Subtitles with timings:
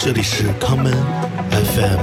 [0.00, 0.92] 这里是康门
[1.50, 1.98] FM。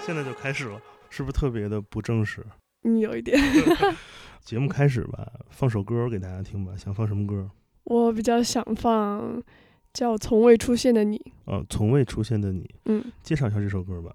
[0.00, 2.46] 现在就开始了，是不是特别的不正式？
[2.84, 3.36] 嗯，有一点。
[4.44, 6.72] 节目开始吧，放首歌给大家听吧。
[6.76, 7.50] 想放什么歌？
[7.84, 9.42] 我比较想放
[9.92, 11.18] 叫《从未出现的你》。
[11.46, 12.70] 呃，从未出现的你。
[12.84, 14.14] 嗯，介绍一下这首歌吧。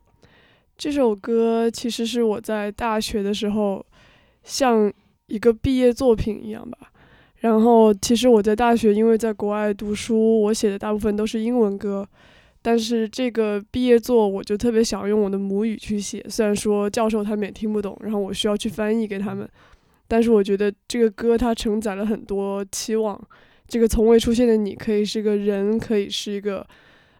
[0.77, 3.85] 这首歌其实是我在大学的时候，
[4.43, 4.91] 像
[5.27, 6.77] 一个毕业作品一样吧。
[7.38, 12.07] 然后，其实我在大学因为在国外读书，我写的大部分都是英文歌。
[12.62, 16.25] 但是这个毕业作，我就特别想用我的母语去写。
[16.29, 19.45] 虽然说教授他们也听不懂，然后我需要去翻译给他们，
[20.07, 23.21] 但是我觉得这个歌它承载了很多期望。
[23.67, 26.65] 这个从未出现的你，可以是个人，可以是一个，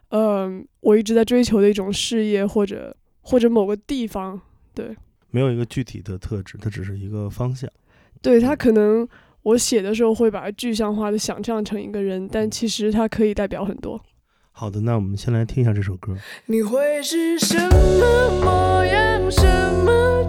[0.08, 4.40] 嗯，我一直在追求的一种事业，或者或者某个地方。
[4.72, 4.96] 对，
[5.30, 7.68] 没有一个具体的特质，它只是一个方向。
[8.22, 9.08] 对，它可能
[9.42, 14.00] 我写的时候会把它具象化的想象成一个人，但其实它可以代表很多。
[14.52, 16.16] 好的，那我们先来听一下这首歌。
[16.46, 19.30] 你会是什么模样？
[19.30, 19.42] 什
[19.84, 20.24] 么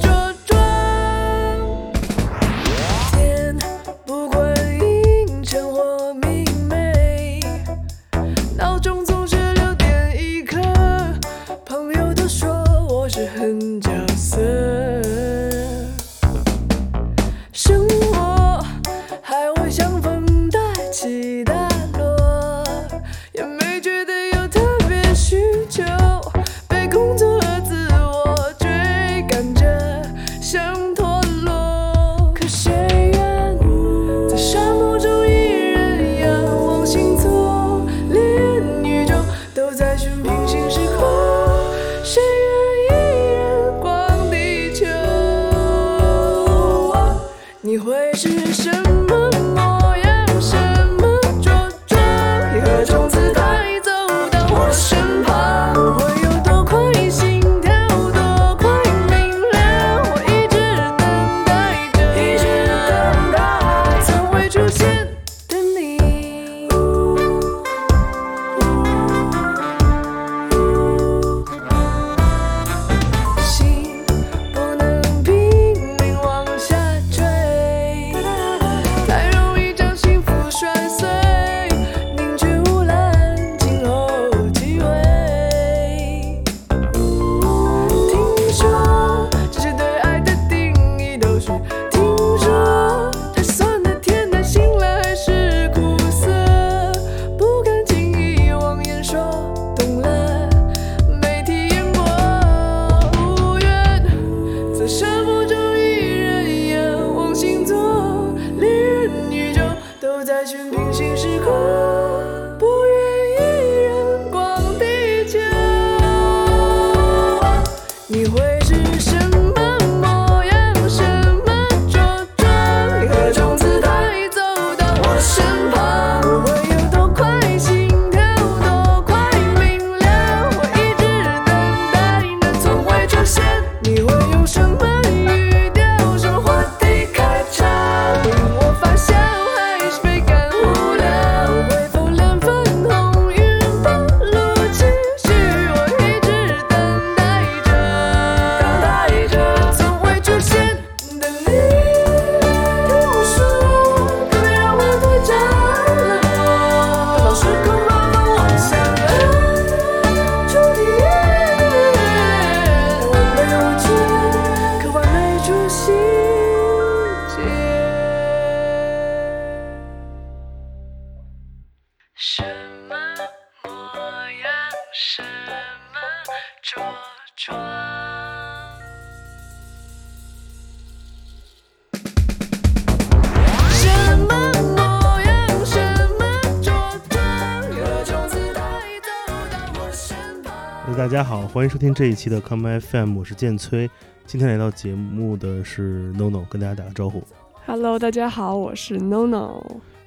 [191.55, 193.89] 欢迎收听这一期的 Come FM，我是剑崔。
[194.25, 197.23] 今天来到节目的是 NONO，跟大家打个招呼。
[197.65, 199.63] Hello，大家好，我是 NONO。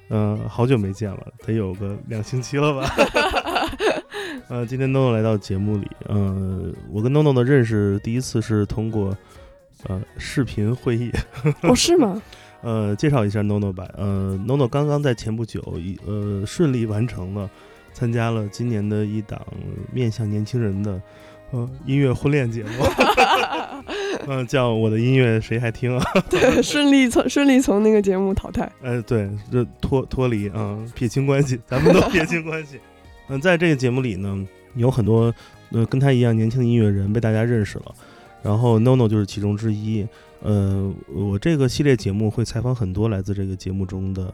[0.09, 2.87] 嗯、好久没见了，得有个两星期了吧？
[4.47, 9.17] 呃，今天 NONO 来到节目里，嗯、我跟 NONO 的认识第一次是通过
[9.87, 11.09] 呃视频会议。
[11.67, 12.21] 哦，是吗？
[12.61, 13.89] 呃，介绍一下 NONO 吧。
[13.97, 17.49] 呃，NONO 刚刚在前不久一呃顺利完成了
[17.91, 19.41] 参加了今年的一档
[19.91, 21.01] 面向年轻人的
[21.51, 22.69] 嗯，音乐婚恋节目，
[24.27, 26.03] 嗯，叫我的音乐谁还听啊？
[26.29, 28.71] 对，顺利从顺利从那个节目淘汰。
[28.81, 32.79] 呃，对，这脱脱离啊，撇清关系，咱们都撇清关系。
[33.29, 35.33] 嗯，在这个节目里呢，有很多
[35.71, 37.85] 呃跟他一样年轻的音乐人被大家认识了，
[38.43, 40.07] 然后 NONO 就是其中之一。
[40.41, 44.33] 呃，我这个系列节目会采访很多来自这个节目中的，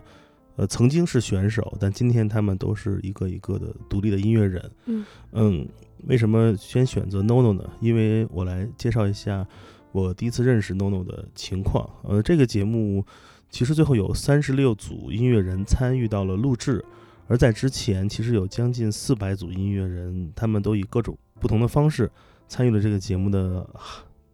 [0.56, 4.72] 呃，曾经是选手，但今天他们都是一个一个的独立的音乐人。
[4.86, 5.68] 嗯嗯，
[6.08, 7.70] 为什么先选择 NONO 呢？
[7.82, 9.46] 因为我来介绍一下
[9.92, 11.90] 我第一次认识 NONO 的情况。
[12.04, 13.06] 呃，这个节目
[13.50, 16.84] 其实最后有三十六组音乐人参与到了录制，
[17.28, 22.10] 而在之前其实有将近四百组音乐人，他们都以各种不同的方式
[22.48, 23.68] 参与了这个节目的。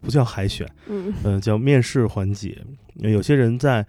[0.04, 2.58] 不叫海选，嗯呃，叫面试环节。
[2.96, 3.86] 有些人在，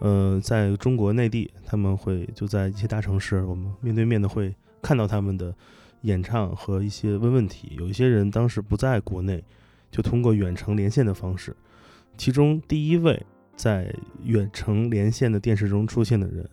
[0.00, 5.54] 呃，在中国内地，他们会就在一些大城市，我们面对面的会看到他们的
[6.02, 7.72] 演唱和一些问问题。
[7.78, 9.42] 有一些人当时不在国内，
[9.90, 11.54] 就通过远程连线的方式。
[12.18, 13.20] 其中第一位
[13.56, 13.94] 在
[14.24, 16.48] 远程连线的电视中出现的人，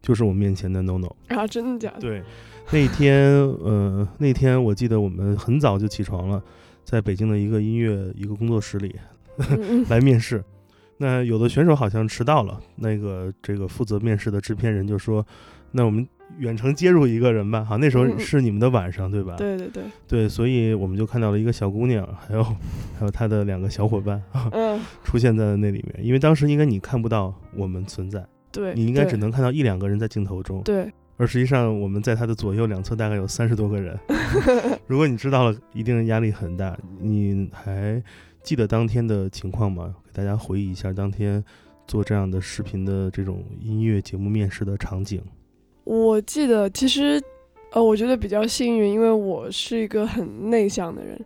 [0.00, 1.12] 就是我面前的 NONO。
[1.28, 2.00] 啊，真的假的？
[2.00, 2.22] 对，
[2.70, 3.22] 那天，
[3.58, 6.42] 呃，那天我记得我们很早就起床了。
[6.84, 8.94] 在北京的一个音乐一个工作室里
[9.88, 10.44] 来面试，
[10.98, 15.26] 那有的选手好像迟到了，那个这个负责面试的制片人就说
[15.72, 16.06] ：“那我们
[16.38, 19.34] 远程接入一个人吧。”好，那时候是你们的晚上，对吧？
[19.36, 26.04] 对对对对，所以我们就看到了一个小姑娘，还有还有她的两个小伙伴啊，嗯，出现在了那里面。
[26.04, 30.62] 因为当时应该你看不到我们存在，对，你应该只能看到一两个人在镜头中。
[30.62, 30.92] 对。
[31.16, 33.96] 而实际上，我们在他的左右两侧大概有三十多个人。
[34.88, 36.76] 如果你知道了，一定压力很大。
[36.98, 38.02] 你还
[38.44, 39.94] 记得当天的情况吗？
[40.04, 41.42] 给大家回忆一下当天
[41.86, 45.22] 做这样的视频的这种音乐节目面试的场景。
[45.84, 47.18] 我记得，其实，
[47.72, 51.18] 呃，我觉得比较幸运，因为我是一个很内向的人，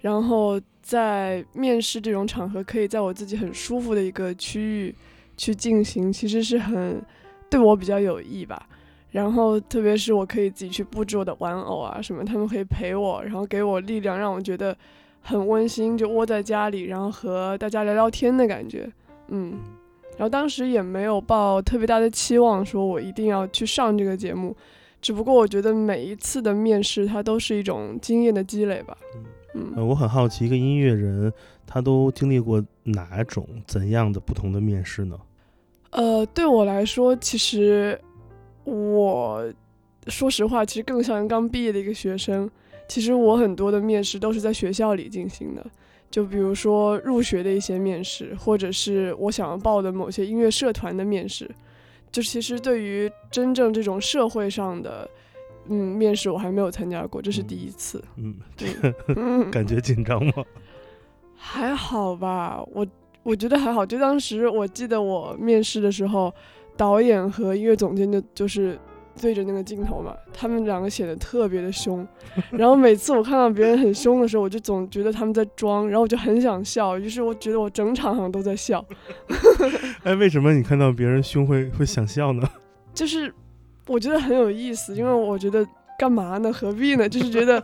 [0.00, 4.94] 然后在面试这种场合，可以在我自己很舒服的一个区域
[5.38, 7.02] 去进行，其实是很
[7.48, 8.68] 对我比较有益吧。
[9.10, 14.76] 然后，特别是我可以自己去布置我的玩偶啊什么，他们可以陪我，然后给我力量，让我觉得
[15.26, 18.88] 很温馨，就窝在家里，然后和大家聊聊天的感觉，
[19.28, 19.58] 嗯。
[20.16, 24.56] 然后当时也没有抱特别大的期望，说我一定要去上这个节目，
[25.02, 28.96] 只不过我觉得每一次的面试，它都是一种经验的积累吧。
[29.54, 31.32] 嗯，呃，我很好奇，一个音乐人
[31.66, 35.18] 他都经历过哪种怎样的不同的面试呢？
[35.90, 38.00] 呃，对我来说，其实。
[38.64, 39.48] 我
[40.08, 42.50] 说实话，其实更像刚毕业的一个学生。
[42.88, 45.66] 其实我很多的面试都是在学校里进行的，
[46.10, 51.50] 就比如说入学的一些面试，或者是我想要报的某些音乐社团的面试。
[52.12, 55.08] 就其实对于真正这种社会上的，
[55.68, 58.02] 嗯，面试我还没有参加过，这是第一次。
[58.16, 60.32] 嗯，这个 感觉紧张吗？
[61.34, 62.86] 还好吧，我
[63.22, 63.84] 我觉得还好。
[63.84, 66.32] 就当时我记得我面试的时候。
[66.78, 68.78] 导演和音乐总监就就是
[69.20, 72.06] 对着那个镜头嘛，他们两个显得特别的凶，
[72.50, 78.84] 然后每次我看到别人很凶的时候，我就总觉得他们在装，然后我就很想笑，于是我觉得我整场好像都在笑。
[80.04, 82.48] 哎，为什么你看到别人凶会会想笑呢？
[82.94, 83.32] 就是
[83.86, 85.66] 我觉得很有意思，因为我觉得
[85.98, 86.52] 干嘛呢？
[86.52, 87.08] 何必呢？
[87.08, 87.62] 就是觉得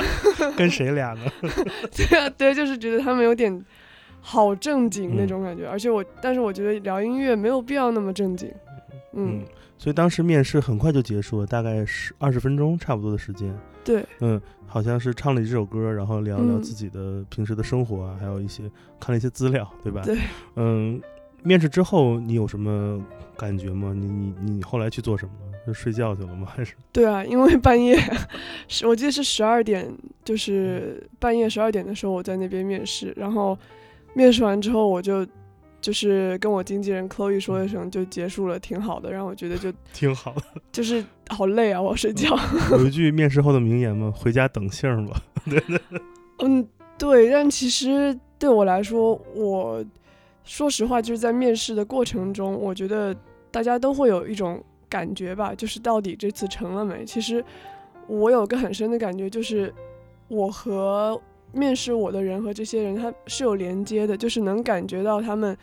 [0.56, 1.30] 跟谁俩呢？
[1.96, 3.64] 对啊，对，就是觉得他们有点。
[4.22, 8.52] 好正经那种感觉，而且我，但是我觉得聊音乐没有必要那么正经，
[9.14, 9.40] 嗯，
[9.80, 13.50] 所以当时面试很快就结束了，大概十二十分钟差不多的时间，
[13.82, 18.64] 对，嗯，好像是唱了这首歌，然后聊聊自己的平时的生活啊，还有一些
[19.00, 20.02] 看了一些资料，对吧？
[20.04, 20.18] 对，
[20.56, 21.00] 嗯，
[21.42, 23.02] 面试之后你有什么
[23.38, 23.94] 感觉吗？
[23.96, 25.58] 你你你后来去做什么了？
[25.66, 26.46] 就睡觉去了吗？
[26.54, 26.74] 还是？
[26.92, 27.98] 对啊，因为半夜
[28.68, 29.90] 是 我记得是十二点，
[30.22, 33.58] 就是半夜十二点的时候我在那边面试，然后。
[34.12, 35.24] 面试完之后，我就
[35.80, 39.10] 就是跟我经纪人 Chloe 说一声，就结束了，挺好的。
[39.10, 42.36] 让我觉得就 挺好的， 就是好累啊，我要睡觉。
[42.72, 44.12] 有一句面试后的名言吗？
[44.14, 45.22] 回家等信儿吧。
[45.46, 45.80] 对对。
[46.40, 46.66] 嗯，
[46.98, 47.30] 对。
[47.30, 49.84] 但其实对我来说，我
[50.44, 53.16] 说实话，就是在面试的过程中，我觉得
[53.50, 57.04] 大家都会有一种感觉吧，就是到底这次成了没？
[57.06, 57.42] 其实
[58.06, 59.72] 我有个很深的感觉，就是
[60.28, 61.20] 我和。
[61.52, 65.56] 面试我的人和这些人，他是有连接的，就是能感觉到他们，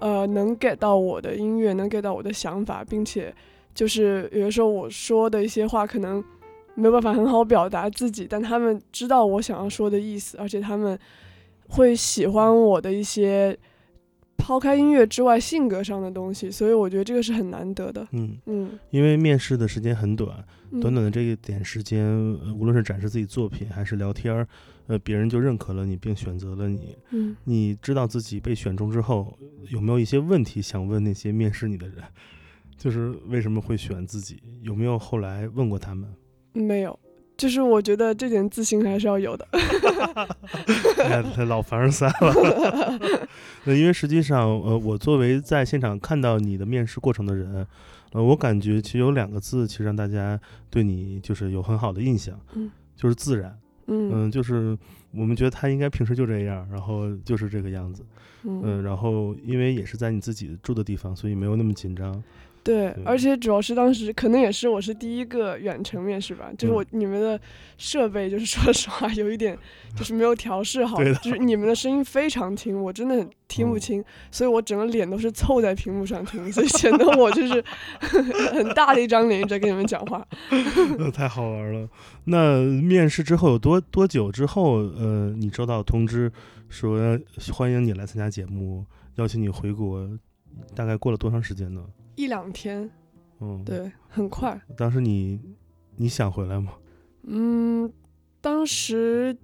[0.00, 3.34] 呃，能 get 到我的音乐，能 get 到我的想法，并且
[3.74, 6.22] 就是有的时候我说的一些话可能
[6.74, 10.98] 没有办法很好表达自己，但他们知道我想要说的意思，而且他们
[11.68, 13.56] 会喜欢我的一些
[14.36, 18.06] 抛开音乐之外性格上的东西，所以我觉得这个是很难得的。
[18.12, 20.44] 嗯嗯，因为面试的时间很短，
[20.80, 22.12] 短短的这一点时间，
[22.58, 24.46] 无论是展示自己作品还是聊天儿。
[24.86, 26.96] 呃，别人就认可了你，并选择了你。
[27.10, 29.38] 嗯你知道自己被选中之后，
[29.70, 31.96] 有没有一些问题想问那些面试你的人？
[32.76, 34.42] 就是为什么会选自己？
[34.62, 36.12] 有没有后来问过他们？
[36.52, 36.98] 没有，
[37.36, 39.46] 就是我觉得这点自信还是要有的。
[41.46, 43.28] 老凡尔赛了。
[43.64, 47.64] 那因为实际上，呃，我作为在现场看到你的面试过程的人，
[48.12, 53.56] 呃，我感觉其实有两个字，其实让大家对你就是有很好的印象，嗯就是自然。
[53.86, 54.76] 嗯嗯，就是
[55.10, 58.04] 我们觉得他应该平时就这样，然后就是这个样子。
[58.44, 62.22] 嗯，嗯，然后因为也是在你自己住的地方，所以没有那么紧张。
[62.64, 67.40] 对对，而且主要是当时可能也是我是第一个远程面试吧，就是嗯我你们的
[67.76, 69.58] 设备就是说实话有一点
[69.96, 77.64] 就是没有调试好，就是你们的声音非常轻，我真的很听不嗯清，所以我整个脸都是凑在屏幕上听，所以显得我就是
[78.54, 80.24] 很大的一张脸一直在跟你们讲话。
[80.98, 81.88] 那，太好玩了。
[82.24, 86.30] 那面试之后有多多久之后，呃，你收到通知
[86.68, 87.18] 说
[87.52, 88.84] 欢迎你来参加节目，
[89.16, 90.08] 邀请你回国，
[90.76, 91.82] 大概过了多长时间呢？
[92.14, 92.90] 一两天，
[93.40, 93.62] 嗯，。
[93.64, 94.60] 对，很快。
[94.76, 95.40] 当时你
[95.96, 96.72] 你想回来吗？
[97.24, 97.90] 嗯，
[98.40, 99.36] 当时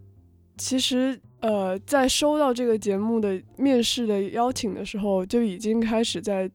[0.56, 6.50] 其实呃，在收到这个节目的面试的邀请的时候，就已经开始在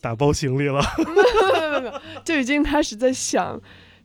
[0.00, 0.80] 打包行李了。
[0.98, 1.92] 没有没有
[2.24, 3.60] 就已经开始在想，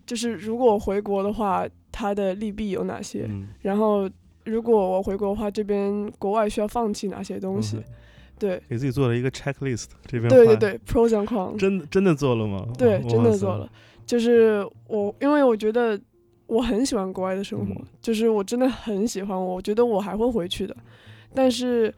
[0.06, 3.28] 就是如果我回国的话，它的利弊有哪些？
[3.30, 4.10] 嗯，然后
[4.44, 7.78] 如果我回国的话，这边国外需要放弃哪些东西？
[7.78, 7.84] 嗯
[8.38, 9.86] 对给自己做了一个 checklist。
[10.06, 11.58] 这边，对对对，pros and cons。
[11.58, 12.68] 真的真的做了吗？
[12.78, 13.70] 对，真的做了。
[14.06, 16.00] 就是我，因为我觉得
[16.48, 20.76] 我很喜欢国外的生活，嗯就是我真的很喜欢，我觉得我还会回去的。
[21.34, 21.94] 但是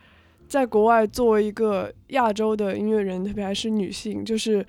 [0.48, 4.66] 在国外，作为一个亚洲的音乐人，特别还是女性，就是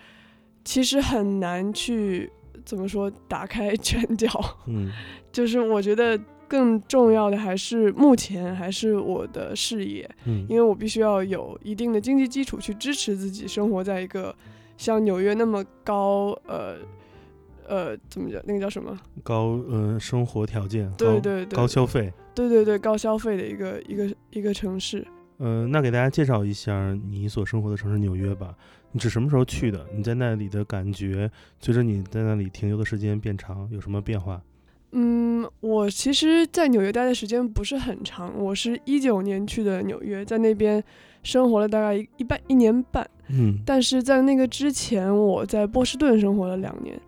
[0.64, 2.28] 其实很难去
[2.64, 4.28] 怎么说打开 拳脚。
[4.66, 4.90] 嗯
[5.30, 14.34] 就是我觉得更重要的还是目前还是我的事业，嗯因为我必须要有一定的经济基础去支持自己生活在一个
[14.76, 16.76] 像纽约那么高呃
[17.66, 18.98] 呃怎么讲那个叫什么？
[19.22, 22.12] 高呃生活条件，高对对对高消费。
[22.34, 25.06] 对对对高消费的一个一个一个城市。
[25.38, 28.56] 呃，那给大家介绍一下你所生活的城市纽约吧。
[28.90, 29.86] 你是什么时候去的？
[29.94, 34.40] 你在那里的感觉，随着你在那里停留的时间变长，有什么变化？
[34.92, 40.82] 嗯，我其实，在纽约待的时间不是很长，我是一九年去的纽约，在那边
[41.22, 43.08] 生活了大概一一半一年半。
[43.30, 46.98] 嗯但是在那个之前，我在波士顿生活了两年。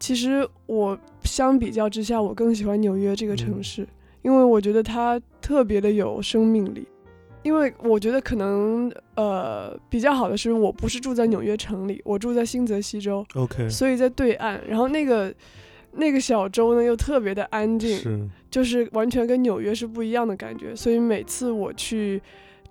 [0.00, 3.86] 其实我相比较之下，我更喜欢纽约这个城市，
[4.22, 6.86] 因为我觉得它特别的有生命力。
[7.42, 14.60] 因为我觉得可能呃比较好的是，我不是住在纽约城里，我住在新泽西州，，OK，所以在对岸。
[14.68, 15.32] 然后那个
[15.92, 20.74] 那个小州呢又特别的安静，是，就是完全跟纽约是不一样的感觉。
[20.74, 22.20] 所以每次我去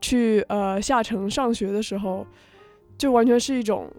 [0.01, 2.25] 去呃下城上学的时候，
[2.97, 3.91] 就完全是一种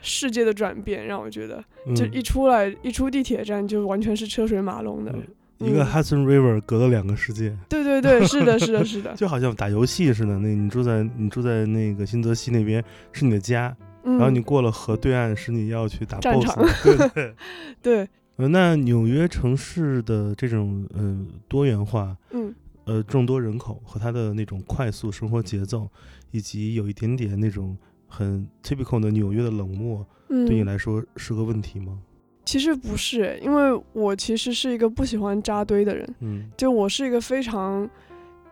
[0.00, 1.62] 世界的转变，让我觉得，
[1.94, 5.12] 就嗯一出来一出地铁站就完全是车水马龙的。
[5.12, 5.22] 嗯
[5.58, 9.14] 一个嗯 Hudson River 隔了两个世界，对对对， 是的，是的，是的。
[9.16, 10.36] 就好像打游戏似的。
[10.40, 17.34] 那你住在你住在那个新泽西那边是你的家，嗯，然后你过了河对岸是你要去打战 BOSS 对。
[17.80, 25.88] 对， 呃，那纽约城市的这种呃多元化，嗯呃众多人口和它的那种快速生活节奏，
[26.32, 27.76] 以及有一点点那种
[28.08, 31.98] 很 typical 的纽约的冷漠，嗯，对你来说是个问题吗？
[32.44, 37.88] 其实不是，因为我其实是一个不喜欢扎堆的人，嗯就我是一个非常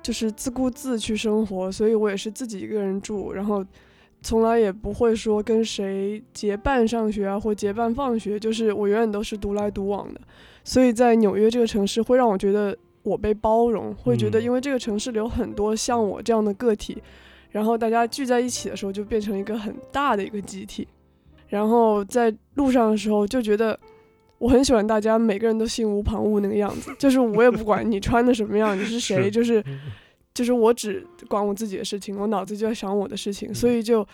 [0.02, 3.62] 就是自顾自去生活，所以我也是自己一个人住，然后
[4.22, 10.20] 从来也不会说跟谁结伴上学啊，或结伴放学，就是我永远都是独来独往的。
[10.64, 17.02] 所以在纽约这个城市，会让我觉得我被包容，会觉得嗯因为这个城市里有很多像我这样的个体，
[17.50, 20.86] 然后大家聚在一起的时候，就变成一个很大的一个集体。
[21.48, 23.78] 然后在路上的时候，就觉得
[24.38, 29.62] 我很喜欢大家每个人都心无旁骛那个样子，就是我也不管你穿的什么样，你是谁，是就是
[30.34, 34.06] 就是我只管我自己的事情，我脑子就在想我的事情，嗯所以就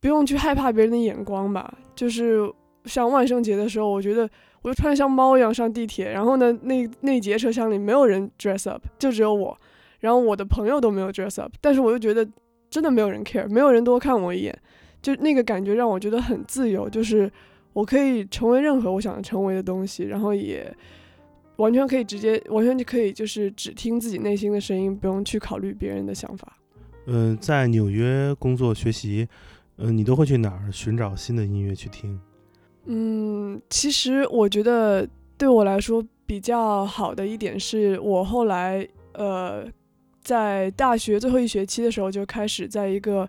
[0.00, 1.72] 不用去害怕别人的眼光吧。
[1.94, 2.40] 就是
[2.84, 4.28] 像万圣节的时候，我觉得
[4.62, 9.56] 我就穿得像猫一样上地铁，然后呢，那那节车厢里没有人 dress up，就只有我，
[10.00, 12.28] 然后我的朋友都没有 dress up，但是我就觉得
[12.68, 14.56] 真的没有人 care，没有人多看我一眼，
[15.00, 17.30] 就那个感觉让我觉得很自由，就是
[17.72, 20.70] 我可以成为任何我想成为的东西，然后也
[21.56, 26.56] 完全可以直接，完全就可以就是只听自己内心的声音，不用去考虑别人的想法。
[27.06, 29.28] 嗯、在纽约工作学习，
[29.78, 32.20] 嗯、你都会去哪儿寻找新的音乐去听？
[32.86, 39.64] 嗯，其实我觉得对我来说比较好的一点是，我后来呃，
[40.22, 43.28] 在大学最后一学期的时候就开始在一个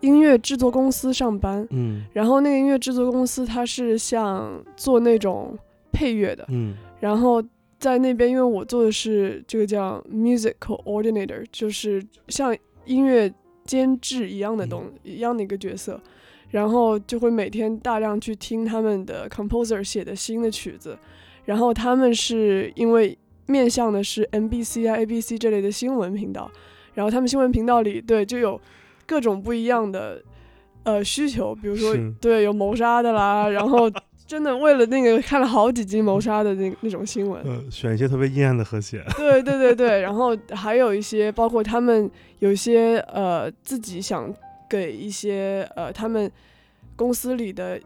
[0.00, 5.58] 音乐制作公司上班，嗯然后那个音乐制作公司它是像做那种
[5.92, 7.42] 配乐的，嗯然后
[7.84, 13.30] 在那边因为我做的是这个叫 music coordinator，就是像音乐
[13.66, 16.00] 监制一样的东、一样的一个角色，
[16.48, 20.96] 然后就会每天大量去听他们的 composer 写的新的曲子，
[21.44, 26.50] 然后他们是因为面向的是 NBC 啊 ABC 这类的新闻频道，
[26.94, 28.58] 然后他们新闻频道里对就有
[29.04, 30.22] 各种不一样的
[30.84, 33.90] 呃需求，比如说对有谋杀的啦，然后
[34.26, 44.34] 真的为了那个看了好几集谋杀的那那种新闻，呃，选一些特别阴暗的和弦， 对对对对，然后还有一些包括他们有一些呃自己想
[44.68, 46.30] 给一些呃他们
[46.96, 47.78] 公司里的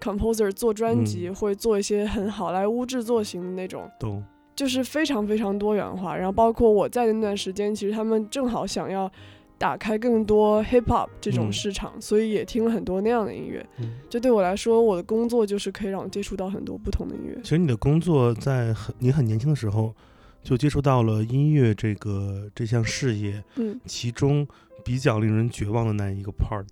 [0.00, 3.90] composer 做专辑，嗯会做一些很好莱坞制作型的那种。
[4.00, 4.22] 懂？
[4.54, 6.16] 就是非常非常多元化。
[6.16, 9.10] 然后包括我在的那段时间，其实他们正好想要
[9.58, 13.66] 打开更多 hip hop 这种嗯市场，所以也听了很多那样的音乐。
[13.78, 17.38] 嗯就对我来说，我的工作就是可以让我接触到很多不同的音乐。
[17.42, 19.94] 其实你的工作在很你很年轻的时候
[20.42, 24.46] 就接触到了音乐这个这项事业，嗯其中
[24.84, 26.66] 比较令人绝望的那一个 part，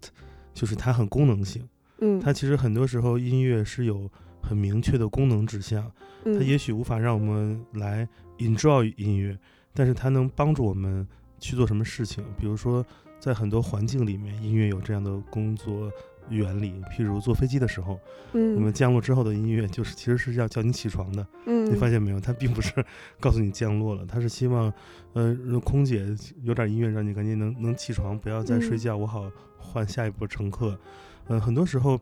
[0.53, 1.67] 就是它很功能性。
[1.99, 4.11] 嗯，它其实很多时候音乐是有
[4.43, 5.83] 很明确的功能指向，
[6.25, 8.07] 它嗯也许无法让我们来
[8.38, 9.38] enjoy 音乐，
[9.73, 11.07] 但是它能帮助我们
[11.44, 12.24] 去做什么事情。
[12.38, 12.84] 比如说，
[13.20, 15.90] 在很多环境里面，音乐有这样的工作
[16.28, 16.72] 原理。
[16.90, 17.98] 譬如坐飞机的时候，
[18.32, 21.26] 嗯我们降落之后的音乐，就是其实是要叫你起床的。
[21.46, 22.20] 嗯你发现没有？
[22.20, 22.72] 它并不是
[23.20, 24.72] 告诉你降落了，它是希望，
[25.12, 26.06] 呃，空姐
[26.42, 30.78] 有点音乐，让你赶紧能能起床，不要再睡嗯觉，我好换下一波乘客。
[31.26, 31.98] 呃，很多时候，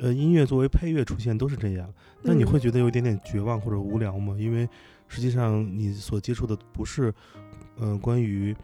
[0.00, 1.92] 呃，音乐作为配乐出现都是这样。
[2.22, 4.36] 那你嗯会觉得有一点点绝望或者无聊吗？
[4.38, 4.68] 因为
[5.08, 7.12] 实际上你所接触的不是，
[7.78, 8.54] 呃，关于，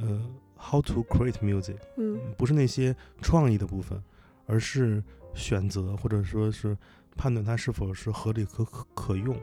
[0.00, 0.20] 呃
[0.58, 4.02] ，how to create music，嗯不是那些创意的部分，
[4.46, 5.02] 而是
[5.34, 6.76] 选择或者说是
[7.16, 9.36] 判断它是否是合理可可可用。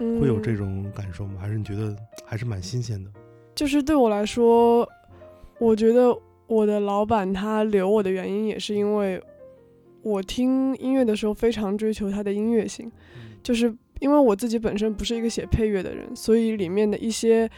[0.00, 1.40] 嗯，会有这种感受吗？
[1.40, 3.10] 还是你觉得还是蛮新鲜的？
[3.54, 4.88] 就是对我来说，
[5.58, 6.16] 我觉得
[6.46, 9.20] 我的老板他留我的原因也是因为
[10.02, 12.90] 我听音乐的时候非常追求它的音乐性，
[13.42, 17.50] 就是因为我自己本身不是一个写配乐的人，所以里面的一些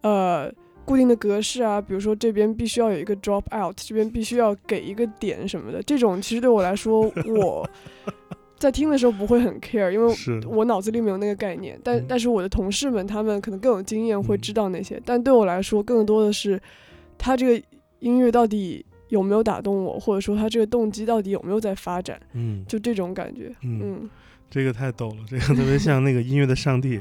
[0.00, 0.52] 呃
[0.84, 7.68] 固定的格式啊，比如说这边必须要有一个 drop out，这边必须要给一个点什么的，这种其实对我来说， 我
[8.58, 10.14] 在听的时候不会很 care，因为
[10.46, 12.06] 我脑子里没有那个概念，但嗯。
[12.08, 14.40] 但是我的同事们他们可能更有经验，会嗯。
[14.40, 15.00] 知道那些。
[15.04, 16.60] 但对我来说，更多的是
[17.18, 17.66] 他这个
[17.98, 22.64] 音乐到底有没有打动我，或者说他这个动机到底有没有在发展，嗯。
[22.66, 23.54] 就这种感觉。
[23.62, 24.10] 嗯，嗯。
[24.50, 27.00] 这个太逗了，这个特别像那个音乐的上帝，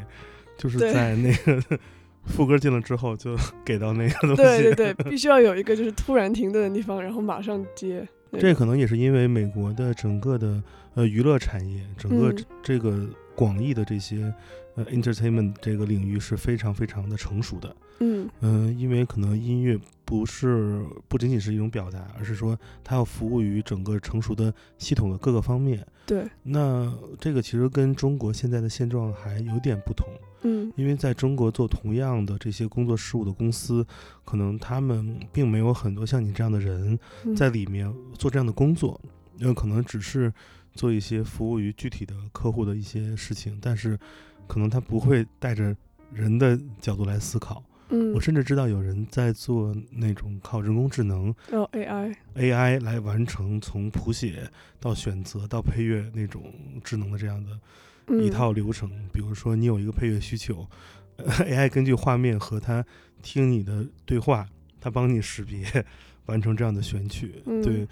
[0.58, 1.80] 就是在那个
[2.26, 4.36] 副歌进了之后就 给到那个东西。
[4.36, 8.08] 对对对， 必须要有一个就是突然停顿的地方，然后马上接。
[8.40, 10.62] 这可能也是因为美国的整个的
[10.96, 12.34] 呃娱乐产业，整个
[12.64, 14.34] 这个广义的这些
[14.76, 17.76] 呃 entertainment 这个领域是非常非常的成熟的。
[18.00, 25.86] 嗯嗯、因为可能音乐不是不仅仅是一种表达，而是说它要服务于整个成熟的系统的各个方面。
[26.06, 30.08] 对，那这个其实跟中国现在的现状还有点不同，
[30.42, 33.86] 嗯因为在中国做同样的这些工作事务的公司，
[34.26, 39.00] 可能他们并没有很多像你这样的人嗯在里面做这样的工作，
[39.38, 40.34] 那可能只是
[40.74, 43.98] 做一些服务于具体的客户的一些事情，但是
[44.48, 45.76] 可能他不会带着
[46.12, 47.64] 人的角度来思考。
[47.90, 56.42] 嗯我，甚至知道有人在做那种靠人工智能哦 AI，AI 来完成从谱写到选择到配乐那种
[56.84, 57.52] 智能的这样的
[58.08, 58.90] 一嗯套流程。
[59.12, 60.66] 比如说，你有一个配乐需求
[61.18, 62.84] 呃，AI 根据画面和它
[63.22, 64.48] 听你的对话，
[64.82, 65.64] 它帮你识别，
[66.26, 67.44] 完成这样的选曲。
[67.46, 67.88] 嗯对，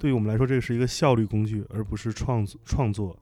[0.00, 3.16] 对于我们来说，这个是一个效率工具，而不是创作创作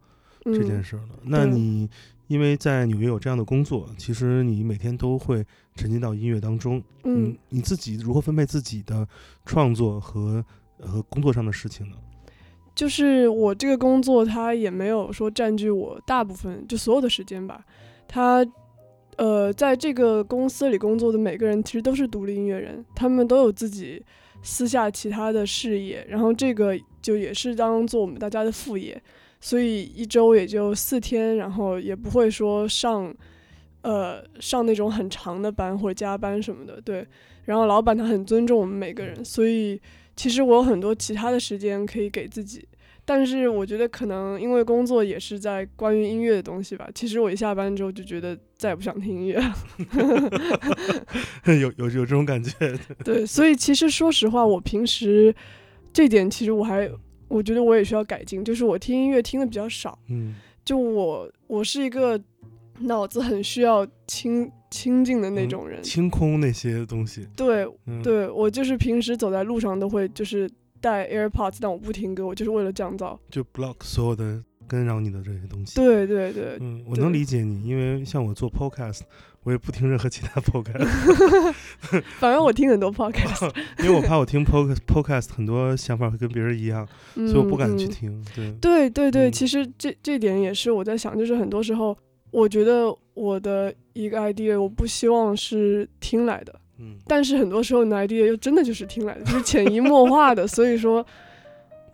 [0.45, 1.19] 这件嗯事儿了。
[1.25, 1.91] 那你
[2.33, 6.83] 因为在纽约有这样的工作，其实你每天都会沉浸到音乐当中。
[7.05, 9.07] 嗯，你自己如何分配自己的
[9.45, 10.43] 创作和
[10.79, 11.97] 和工作上的事情呢？
[12.75, 17.63] 就是我这个工作，它也没有说占据我大部分就所有的时间吧。
[18.09, 18.43] 它，
[19.19, 24.03] 呃，在这个公司里工作的每个人其实都是独立音乐人，他们都有自己
[24.43, 29.03] 私下其他的事业，然后这个就也是当做我们大家的副业，
[29.43, 33.13] 所以一周也就四天，然后也不会说上，
[33.83, 37.05] 呃，上那种很长的班或者加班什么的，对。
[37.45, 39.79] 然后老板他很尊重我们每个人，所以
[40.15, 42.65] 其实我有很多其他的时间可以给自己。
[43.05, 46.89] 但是我觉得可能因为工作也是在关于音乐的东西吧。
[46.95, 49.55] 其实我一下班之后就觉得再也不想听音乐了。
[51.61, 55.35] 有有有这种感觉， 对，所以其实说实话，我平时
[55.93, 56.89] 这点其实我还
[57.33, 59.99] 我觉得我也需要改进，就是我听音乐听的比较少。
[60.09, 62.21] 嗯就我我是一个
[62.81, 65.83] 脑子很需要清清静的那种人。
[65.83, 70.49] 清空那些东西，对嗯，对，我就是平时走在路上都会就是
[70.81, 73.19] 带 AirPods，但我不听歌，我就是为了降噪。
[73.29, 75.75] 就 block 所有的干扰你的这些东西。
[75.75, 79.01] 对对对，嗯，我能理解你，因为像我做 podcast，
[79.45, 80.87] 我也不听任何其他 podcast，
[82.21, 83.51] 反正我听很多 podcast，
[83.83, 87.91] 因为我怕我听 podcast podcast 很多想法会跟别人一样，嗯、所以我不敢去嗯。
[87.91, 88.25] 听。
[88.35, 89.33] 对，对对对，嗯。
[89.33, 91.97] 其实这这点也是我在想，就是很多时候，
[92.31, 96.97] 我觉得我的一个 idea，我不希望是听来的，嗯。
[97.07, 101.05] 但是很多时候你的 idea 又真的就是听来的，就是潜移默化的，所以说，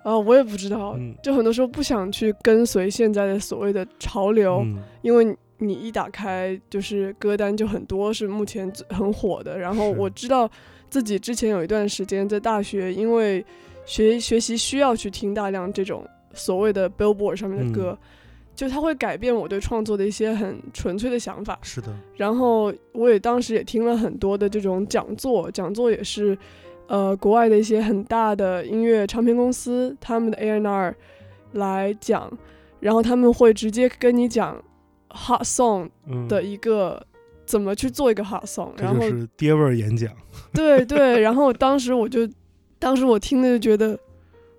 [0.03, 1.15] 啊、我也不知道，嗯。
[1.23, 4.77] 就很多时候不想去跟随现在的所谓的潮流，嗯。
[5.01, 10.49] 因为你一打开就是歌单就很多是目前很火的，然后我知道
[10.89, 13.45] 自己之前有一段时间在大学，因为
[13.85, 17.99] 学学习需要去听大量这种所谓的 Billboard 上面的歌，
[18.55, 21.59] 就它会改变我对创作的一些很纯粹的想法。
[21.63, 26.37] 是的，然后我也当时也听了很多的这种讲座，讲座也是，
[26.87, 30.95] 呃，国外的一些很大的音乐唱片公司他们的 A&R
[31.53, 32.31] 来讲，
[32.81, 34.63] 然后他们会直接跟你讲
[35.19, 37.05] hot song 嗯，的一个
[37.45, 40.13] 怎么去做一个 hot song，然后就是爹味儿演讲。
[40.55, 42.29] 对对，然后当时我就，
[42.79, 43.99] 当时我听的就觉得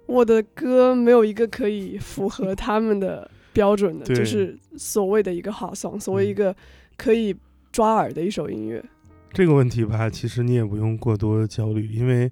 [0.05, 6.55] 我的歌没有一个可以符合他们的标准的，就是所谓的一个 hot song，所谓一嗯个
[6.97, 7.35] 可以
[7.71, 8.83] 抓耳的一首音乐。
[9.31, 12.29] 这个问题吧，其实你也不用过多焦虑，因为，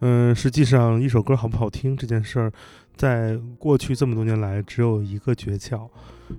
[0.00, 2.52] 嗯、实际上一首歌好不好听这件事儿，
[3.00, 5.88] 在过去这么多年来，只有一个诀窍，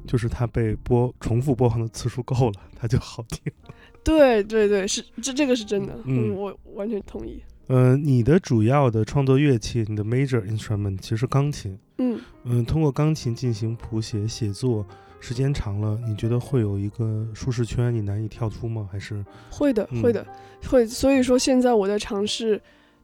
[0.06, 3.52] 就是它被播重复播放的次数够了，它就好听。
[4.06, 7.42] 对对对，是这这个是真的，嗯我完全同意。
[7.66, 11.76] 呃，你的主要的创作乐器，你的 major instrument 其实是钢琴。
[11.98, 14.86] 嗯，嗯，通过钢琴进行谱写、写作，
[15.20, 18.88] 时间长了，你觉得会有一个舒适圈，你难以跳出吗？
[18.92, 20.24] 还是会的，嗯会的，
[20.70, 20.86] 会。
[20.86, 22.62] 所以说现在我在尝试，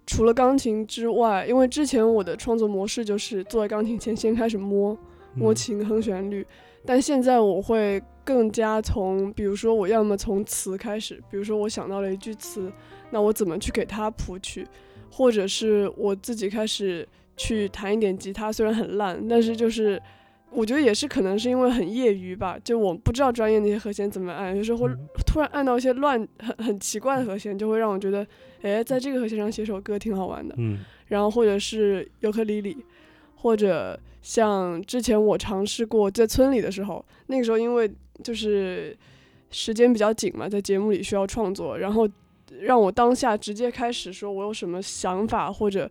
[0.08, 4.98] 除了钢琴之外，因为之前我的创作模式就是坐在钢琴前先开始摸，
[5.36, 5.56] 摸嗯。
[5.56, 6.48] 琴哼旋律，
[6.86, 12.72] 但现在我会更加从，比如说我要么从词开始，比如说我想到了一句词，
[13.12, 14.66] 那我怎么去给它谱曲，
[15.12, 20.02] 或者是我自己开始去弹一点吉他，虽然很烂，但是就是
[20.50, 25.08] 我觉得也是可能是因为很业余吧，就我不知道专业那些和弦怎么按，有时候会嗯。
[25.26, 28.26] 突然按到一些乱很很奇怪的和弦，就会让我觉得，
[28.62, 30.56] 哎，在这个和弦上写首歌挺好玩的。
[30.58, 30.80] 嗯。
[31.08, 32.78] 然后或者是尤克里里，
[33.36, 37.92] 或者像之前我尝试过在村里的时候，那个时候因为
[38.24, 38.98] 就是
[39.52, 42.08] 时间比较紧嘛，在节目里需要创作，然后
[42.62, 45.90] 让我当下直接开始说我有什么想法或者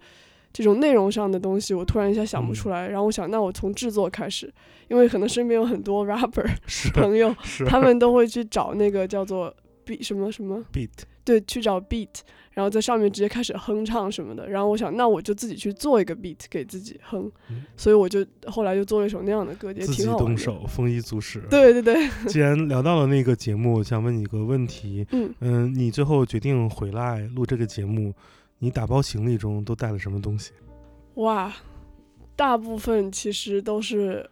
[0.57, 4.51] 这种内容上的东西，我突然一下想不出来，然后我想那我从制作开始，
[4.88, 6.49] 因为可能身边有很多 rapper
[6.95, 7.35] 朋友，
[7.66, 10.88] 他们都会去找那个叫做 beat 什么什么 beat
[11.25, 12.09] 对，去找 beat，
[12.53, 14.49] 然后在上面直接开始哼唱什么的。
[14.49, 20.25] 然后我想，那我就自己去做一个 beat 给自己哼，嗯所以我就后来就做了一首那样的歌，也挺好玩的。
[20.25, 25.05] 动手，丰衣足食。，对对对， 既然聊到了那个节目，我想问你一个问题。
[25.11, 28.14] 嗯，嗯，你最后决定回来录这个节目，
[28.59, 30.53] 你打包行李中都带了什么东西？
[31.14, 31.53] 哇，
[32.35, 34.29] 大部分其实都是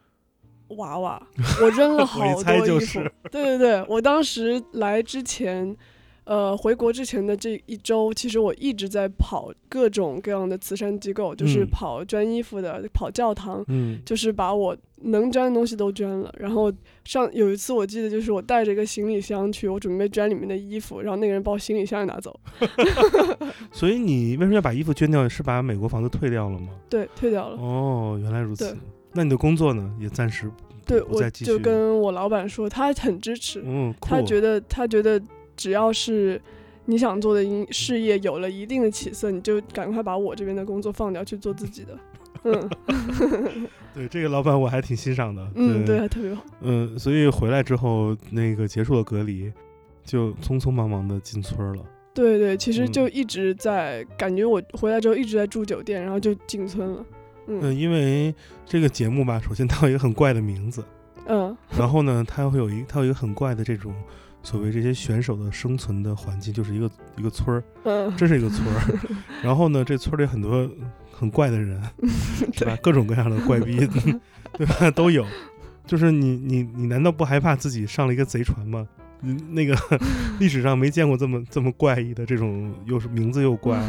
[0.68, 1.26] 娃娃，
[1.62, 2.66] 我扔了 好多衣服。
[2.66, 5.76] 就是对对对，我当时来之前。
[6.24, 16.32] 呃，回国之前的这一周，其实我一直在跑各种各样的慈善机构，就是嗯跑捐衣服的，跑教堂，嗯就是把我能捐的东西都捐了。
[16.38, 16.72] 然后
[17.04, 22.38] 上有一次我记得就是我带着一个行李箱去，我准备捐里面的衣服，然后那个人把我行李箱也拿走，
[23.70, 25.28] 所以你为什么要把衣服捐掉？
[25.28, 26.68] 是把美国房子退掉了吗？
[26.88, 27.56] 对，退掉了。
[27.56, 28.76] 哦，原来如此。
[29.12, 29.94] 那你的工作呢？
[30.00, 30.50] 也暂时
[30.86, 35.20] 对，我就跟我老板说，他很支持，嗯，他觉得他觉得
[35.56, 36.40] 只要是
[36.86, 41.98] 你想做的音事业有了一定的起色，你就赶快把我这边的工作放掉去做自己的。
[42.46, 42.70] 嗯
[43.94, 45.48] 对这个老板我还挺欣赏的。
[45.54, 46.44] 嗯，对，特别好。
[46.60, 49.50] 嗯，所以回来之后，那个结束了隔离，
[50.04, 51.82] 就匆匆忙忙的进村了。
[52.12, 57.06] 对对，其实嗯就一直在、感觉我回来之后一直在住酒店，然后就进村了。
[57.46, 58.34] 嗯，嗯因为
[58.66, 60.84] 这个节目吧，首先它有一个很怪的名字，
[61.26, 63.94] 嗯然后呢，它会有一它有一个很怪的这种
[64.44, 68.98] 所谓这些选手的生存的环境，就是一个一个村儿， 嗯真是一个村儿。
[69.42, 70.70] 然后呢，这村儿里很多
[71.10, 71.82] 很怪的人，
[72.54, 72.76] 对吧？
[72.82, 73.76] 各种各样的怪逼，
[74.52, 74.90] 对吧？
[74.92, 75.26] 都有。
[75.86, 78.86] 就是你你你难道不害怕自己上了一个贼船吗？
[79.20, 79.74] 你，那个
[80.38, 83.82] 历史上没见过这么这么怪异的这种，又是名字又怪，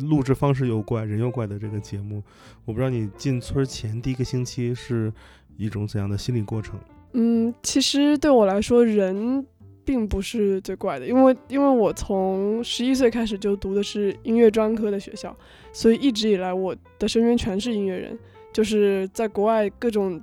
[0.00, 2.22] 录制方式又怪，人又怪的这个节目。
[2.64, 5.12] 我不知道你进村前第一个星期是
[5.56, 6.78] 一种怎样的心理过程？
[7.12, 9.46] 嗯，其实对我来说，人
[9.86, 15.34] 并不是最怪的，因为因为我从十一岁开始就读的是音乐专科的学校，
[15.72, 18.18] 所以一直以来我的身边全是音乐人，
[18.52, 20.20] 就是在国外各种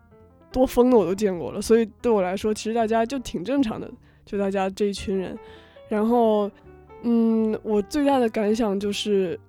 [0.52, 3.90] 多疯的我都见过了，所以对我来说，其实大家就挺正常的，
[4.26, 5.36] 就大家这一群人。
[5.88, 6.52] 然后，
[7.04, 9.40] 嗯，我最大的感想就是，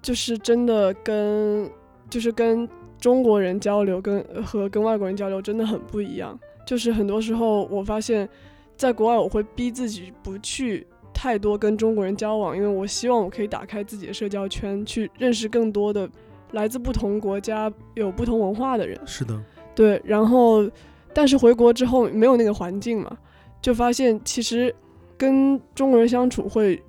[0.00, 1.68] 就是真的跟
[2.08, 2.68] 就是跟
[3.00, 6.38] 中国人交流，跟和跟外国人交流真的很不一样。
[6.66, 8.28] 就是很多时候我发现，
[8.76, 16.08] 在国外我会逼自己不去太多跟中国人交往，因为我希望我可以打开自己的社交圈，去认识更多的
[16.52, 18.98] 来自不同国家、有不同文化的人。
[19.06, 19.40] 是的，
[19.74, 20.68] 对，然后
[21.12, 23.16] 但是回国之后没有那个环境嘛，
[23.62, 24.74] 就发现其实
[25.16, 26.82] 跟中国人相处会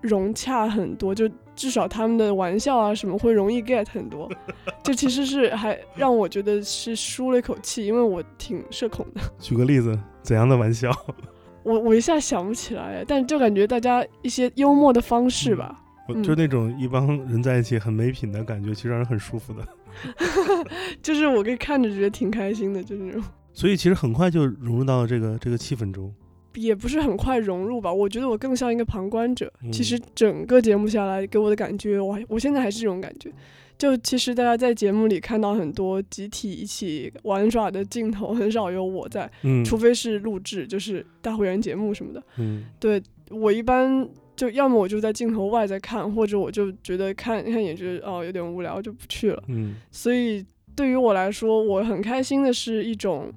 [0.00, 4.30] 融洽很多，就至少他们的玩笑啊什么会容易 get 很多，
[4.82, 10.90] 就其实是还 让我觉得是舒了一口气，因为我挺社恐的，举个例子，怎样的玩笑？
[11.62, 19.66] 我我一下想不起来，但就感觉大家一些幽默的方式吧，嗯我就那种一帮人在一起很没品的感觉，其实让人很舒服的。
[21.02, 23.22] 就是我可以看着觉得挺开心的，就是那种。
[23.52, 26.12] 所以其实很快就融入到了这个这个气氛中。
[26.54, 29.50] 也不是很快融入吧，我觉得我更像一个旁观者。
[29.70, 33.32] 其嗯实整个节目下来给我的感觉，我还我现在还是这种感觉。
[33.82, 42.22] 就其实大家在节目里看到很多集体一起玩耍的镜头，很少有我在，嗯除非是录制，就是大会员节目什么的。
[42.36, 49.42] 嗯对我一般就要么我就在镜头外在看，或者我就觉得看看也觉得哦有点无聊就不去了。
[49.48, 53.32] 嗯所以对于我来说，我很开心的是一种，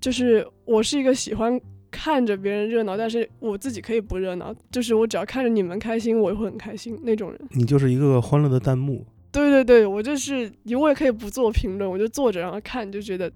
[0.00, 1.60] 就是我是一个喜欢
[1.92, 7.40] 看着别人热闹，但是我自己可以不热闹，就是我只要看着你们开心，我也会很开心那种人。
[7.52, 9.06] 你就是一个个欢乐的弹幕。
[9.34, 13.30] 对对对，我就是我也可以不做评论，我就坐着然后看，就觉得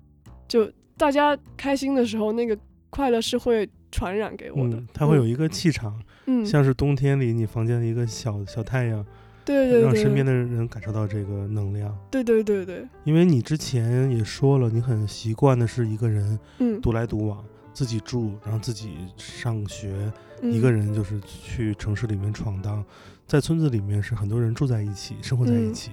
[0.46, 2.56] 就大家开心的时候，那个
[2.88, 4.76] 快乐是会传染给我的。
[4.76, 9.04] 嗯，它会有一个气场，嗯，像是冬天里你房间的一个小小太阳，
[9.44, 11.92] 对对对，让身边的人感受到这个能量。
[12.11, 19.92] 对对对对，因为你之前也说了，你很习惯的是一个人嗯，独来独往，自己住，然后自己上学，
[20.42, 22.84] 嗯一个人就是去城市里面闯荡，
[23.29, 25.91] 在村子里面是很多人住在一起，生活在一嗯起。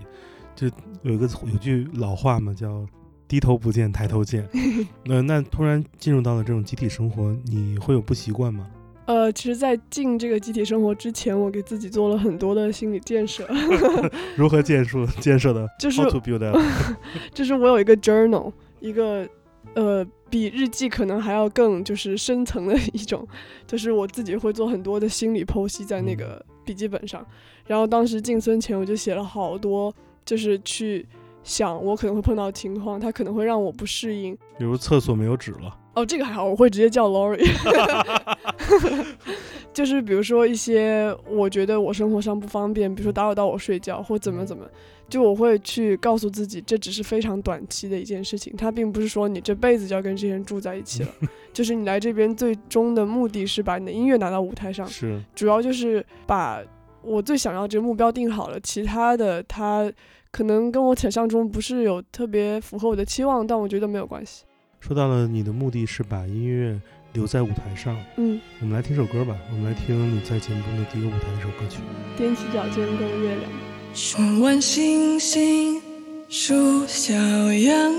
[0.55, 0.67] 就
[1.01, 2.87] 有一个有句老话嘛，叫
[3.27, 4.47] “低头不见抬头见
[5.09, 5.21] ”呃。
[5.21, 8.65] 那突然进入到了这种集体生活，你会有不习惯吗？
[9.05, 13.45] 呃，其实，在进这个集体生活之前，我给自己做了很多的心理建设。
[14.37, 16.57] 如何建设建设的就是 how to build up？
[17.35, 19.27] 就是我有一个 journal，一个
[19.75, 23.27] 呃比日记可能还要更就是深层的一种，
[23.67, 27.25] 就是我自己会做很多的心理剖析在那个笔记本上。
[27.67, 29.93] 然后当时进村前我就写了好多，
[30.25, 31.05] 就是去
[31.43, 34.35] 想我可能会碰到情况，它可能会让我不适应。
[34.57, 37.43] 比如厕所没有纸了，哦，这个还好，我会直接叫 Lori。
[39.73, 44.65] 就是比如说一些我觉得我生活上不方便，比如说打扰到我睡觉或怎么怎么，
[45.09, 51.09] 就我会去告诉自己，这只是非常短期的一件事情，它并不是说你这辈子就要跟这些人住在一起了。
[51.51, 56.61] 就是你来这边最终的目的是把你的音乐拿到舞台上，是主要就是把
[57.01, 59.91] 我最想要这个目标定好了，其他的它
[60.31, 64.43] 可能跟我想象中不是有特别符合我的期望，但我觉得没有关系。
[64.79, 66.79] 说到了你的目的是把音乐
[67.15, 69.33] 留在舞台上，嗯，我们来听首歌吧。
[69.49, 71.77] 我们来听你在节目中的第一个舞台的一首歌曲。
[72.19, 73.49] 踮起脚尖够月亮。
[73.93, 75.81] 数完星星
[76.27, 77.93] 数小羊，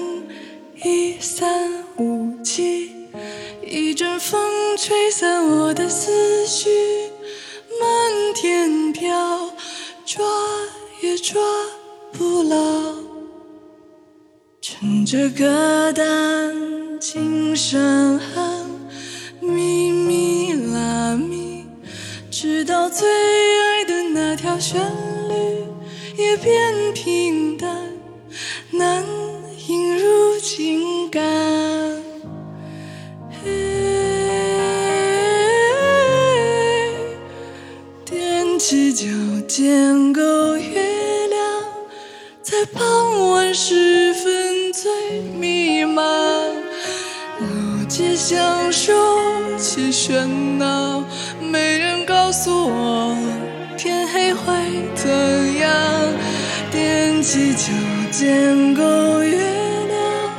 [0.85, 2.91] 一三五七，
[3.67, 4.39] 一阵风
[4.77, 6.69] 吹散我的思绪，
[7.81, 9.51] 漫天飘，
[10.05, 10.23] 抓
[11.01, 11.41] 也抓
[12.13, 12.95] 不牢。
[14.61, 18.76] 趁着歌单轻声哼，
[19.47, 21.65] 咪咪啦咪。
[22.31, 24.81] 直到最爱的那条旋
[25.29, 25.65] 律
[26.17, 27.89] 也变平淡，
[28.71, 29.05] 难
[29.69, 31.23] 引入情感。
[33.43, 33.51] 嘿
[38.05, 39.07] 踮起脚
[39.49, 41.39] 尖够月亮，
[42.43, 46.05] 在傍晚时分最弥漫。
[47.89, 48.95] 街巷说
[49.57, 50.27] 起喧
[50.59, 51.05] 闹，
[51.41, 53.17] 没人告诉我
[53.79, 54.53] 天黑会
[54.95, 55.09] 怎
[55.59, 55.73] 样。
[56.73, 57.73] 踮起脚
[58.11, 58.83] 尖够
[59.23, 60.35] 月亮，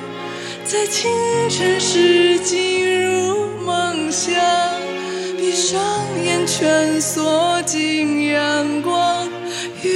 [0.66, 1.10] 在清
[1.50, 4.36] 晨时进入梦乡，
[5.38, 5.80] 闭上
[6.24, 9.28] 眼蜷缩进阳光，
[9.82, 9.92] 月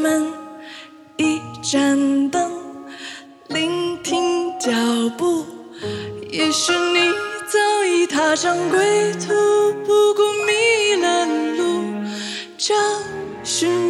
[0.00, 0.32] 门，
[1.18, 2.50] 一盏灯，
[3.48, 4.70] 聆听脚
[5.18, 5.44] 步。
[6.30, 7.10] 也许你
[7.46, 9.34] 早已踏上归途，
[9.84, 11.82] 不顾迷了路，
[12.56, 12.74] 找
[13.44, 13.89] 寻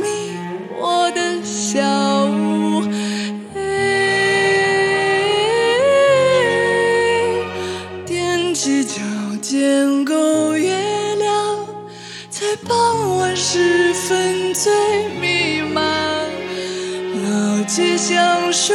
[18.10, 18.74] 享受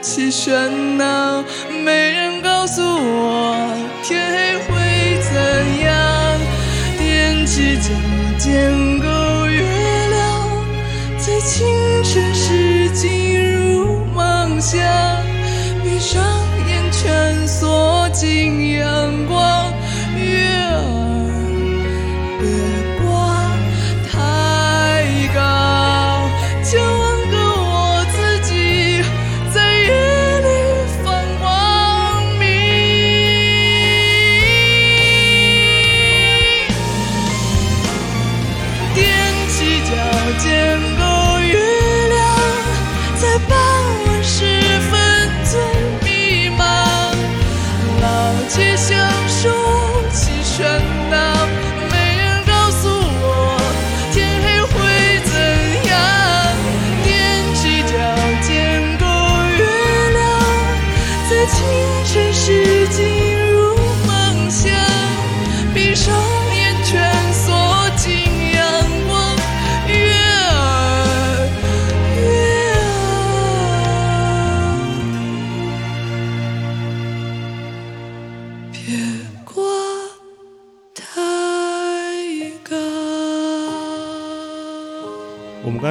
[0.00, 1.44] 起喧闹，
[1.84, 3.54] 没人告诉我
[4.02, 5.30] 天黑会怎
[5.84, 6.40] 样。
[6.98, 7.90] 踮起脚
[8.38, 9.60] 尖够月
[10.08, 10.48] 亮，
[11.18, 11.66] 在清
[12.02, 14.80] 晨时进入梦乡，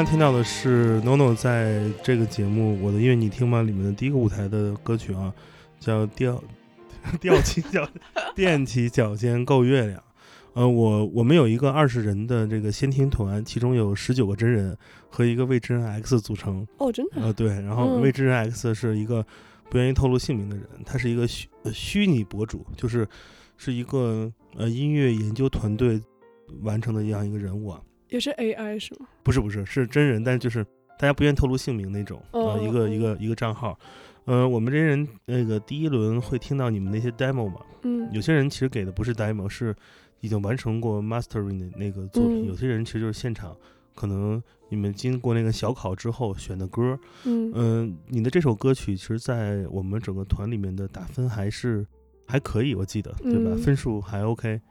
[0.02, 5.32] 刚才听到的是 NONO 在这个节目《我的音乐你听吗》里面的第一个舞台的歌曲啊，
[5.80, 6.44] 叫吊
[7.22, 7.88] 吊起脚
[8.36, 10.02] 踮起脚尖够月亮。
[10.54, 14.76] 呃，我我们有一个二十人的这个先听团，其中有十九个真人
[15.08, 16.66] 和一个未知人 X 组成。
[16.80, 19.24] 哦，真的，呃，对，然后嗯未知人 X 是一个
[19.70, 23.08] 不愿意透露姓名的人，他是一个虚呃虚拟博主，就是
[23.56, 26.02] 是一个呃音乐研究团队
[26.64, 27.80] 完成的这样一个人物啊。
[28.12, 29.08] 也是 AI 是吗？
[29.24, 30.64] 不是不是是真人，但是就是
[31.00, 33.78] 大家不愿透露姓名那种，呃，哦一个哦一个一个账号。
[34.26, 37.62] 呃，我们这些人那个第一轮会听到你们那些 demo 嘛？
[37.82, 39.76] 嗯，有些人其实给的不是 demo，是
[40.20, 42.46] 已经完成过 mastering 的那个作品。
[42.46, 43.58] 嗯有些人其实就是现场，
[43.96, 47.00] 可能你们经过那个小考之后选的歌。
[47.26, 51.84] 嗯嗯、你的这首歌曲其实，在我们整个团里面的打分还是
[52.28, 53.52] 还可以，我记得对吧？
[53.54, 54.62] 嗯分数还 OK，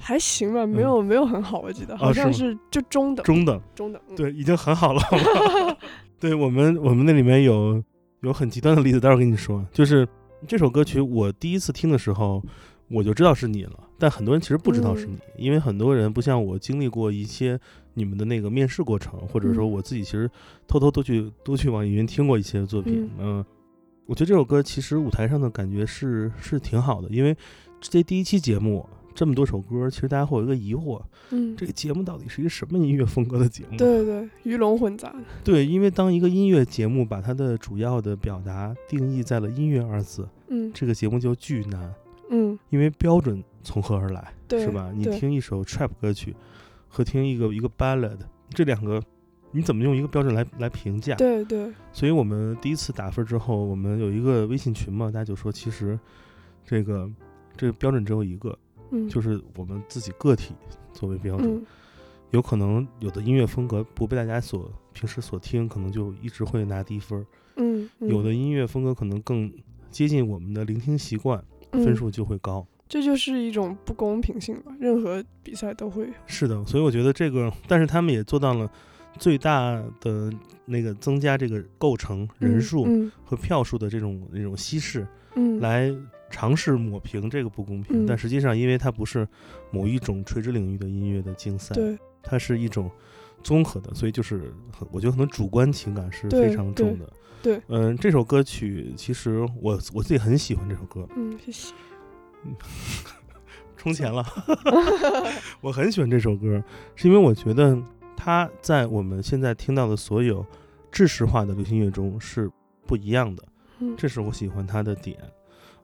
[0.00, 3.60] 还行吧，没有没有很好，我记得好像是就中等中等。
[3.74, 4.00] 中等。
[4.08, 5.76] 嗯，对，已经很好了， 好吗？
[6.18, 7.82] 对我们，我们那里面有
[8.22, 9.64] 有很极端的例子，待会儿跟你说。
[9.72, 10.08] 就是
[10.46, 12.42] 这首歌曲，我第一次听的时候，
[12.88, 17.58] 我就知道是你了，但很多人其实不知道是嗯你，因为很多人不像我经历过一些
[17.94, 20.30] 你们的那个面试过程，或者说嗯我自己其实
[20.66, 23.44] 偷偷都去都去网易云听过一些作品，嗯嗯、
[24.06, 27.36] 我觉得这首歌其实舞台上的感觉是是挺好的，因为
[27.80, 28.88] 这第一期节目。
[29.18, 33.76] 这么多首歌，其实大家会有一个疑惑：嗯，这个节目到底是一个什么音乐风格的节目？
[33.76, 35.12] 对对对，鱼龙混杂。
[35.42, 41.92] 对，因为当一个音乐节目把它的主要的表达定义在了音乐二字，嗯这个节目就巨难，
[42.30, 44.92] 嗯，因为标准从何而来，对，是吧？
[44.94, 46.36] 你听一首 trap 歌曲
[46.86, 48.18] 和听一个一个 ballad，
[48.50, 49.02] 这两个
[49.50, 51.16] 你怎么用一个标准来来评价？
[51.16, 55.98] 对对，所以我们第一次打分之后，我们有一个微信群嘛，大家就说其实
[56.64, 57.10] 这个
[57.56, 58.56] 这个标准只有一个，
[58.90, 60.54] 嗯，就是我们自己个体
[60.92, 61.54] 作为标准。
[61.54, 61.66] 嗯
[62.30, 67.24] 有可能有的音乐风格不被大家所平时所听，可能就一直会拿低分儿。
[67.56, 69.50] 嗯，嗯有的音乐风格可能更
[69.90, 72.66] 接近我们的聆听习惯，分嗯数就会高。
[72.86, 76.12] 这就是一种不公平性吧，任何比赛都会有。
[76.26, 78.70] 是的，所以我觉得这个，但是他们也做到了
[79.18, 80.30] 最大的
[80.66, 85.90] 那个增加这个构成人数嗯和票数的这种那种稀释，嗯，来
[86.30, 88.04] 尝试抹平这个不公平。
[88.04, 89.26] 嗯但实际上，因为它不是
[89.70, 91.74] 某一种垂直领域的音乐的竞赛，
[92.22, 92.90] 它是一种
[93.42, 97.10] 综合的，所以就是很，我觉得可能主观情感是非常重的。
[97.40, 101.72] 对嗯，这首歌曲其实我我自己很喜欢这首歌，嗯，谢谢。
[103.76, 104.24] 充钱了，
[105.62, 106.62] 我很喜欢这首歌，
[106.96, 107.80] 是因为我觉得
[108.16, 110.44] 它在我们现在听到的所有
[110.90, 112.50] 制式化的流行乐中是
[112.86, 113.44] 不一样的，
[113.78, 115.16] 嗯，这是我喜欢它的点。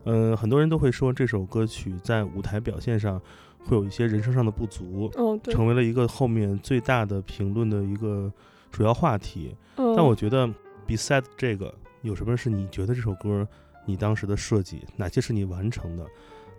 [0.05, 3.21] 嗯，很多人都会说这首歌曲在舞台表现上
[3.65, 8.33] 会有一些人声上的不足，哦对，成为了一个后面最大的评论的一个
[8.71, 9.55] 主要话题。
[9.77, 10.49] 嗯，但我觉得
[10.87, 13.47] ，beside 这个，有什么是你觉得这首歌
[13.87, 16.05] 你当时的设计，哪些是你完成的，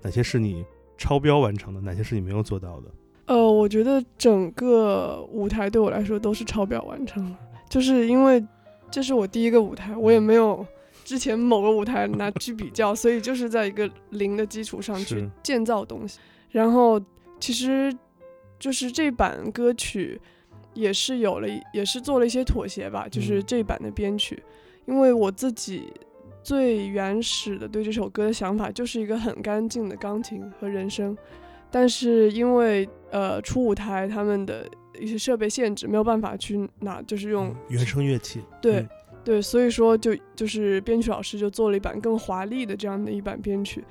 [0.02, 0.66] 哪些是你
[0.98, 2.90] 超标完成的，哪些是你没有做到的？
[3.28, 7.40] 呃，我觉得整个舞台对我来说都是超标完成了，
[7.70, 8.44] 就是因为
[8.92, 10.66] 这是我第一个舞台，我也没有
[11.06, 16.20] 之前某个舞台拿去比较，所以就是在一个零的基础上去建造东西。
[16.50, 17.00] 然后
[17.40, 17.96] 其实
[18.60, 20.20] 就是这版歌曲
[20.74, 24.42] 也是有了，也是做了一些妥协吧，就是嗯这版的编曲，
[24.86, 25.94] 因为我自己
[26.44, 31.16] 最原始的对这首歌的想法就是一个很干净的钢琴和人声，
[31.70, 34.68] 但是因为呃初舞台他们的
[35.00, 38.90] 一些设备限制，没有办法去拿，就是用、嗯原声乐器，对、嗯
[39.26, 43.84] 对，所以说就就是编曲老师就做了一版更华丽的这样的一版编曲，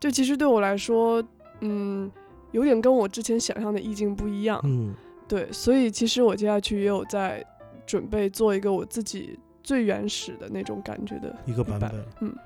[0.00, 1.22] 就其实对我来说，
[1.60, 2.10] 嗯，
[2.52, 4.94] 有点跟我之前想象的意境不一样，嗯。
[5.28, 7.44] 对，所以其实我接下去也有在
[7.84, 12.06] 准备做一个我自己最原始的那种感觉的一个版版本。
[12.20, 12.36] 嗯。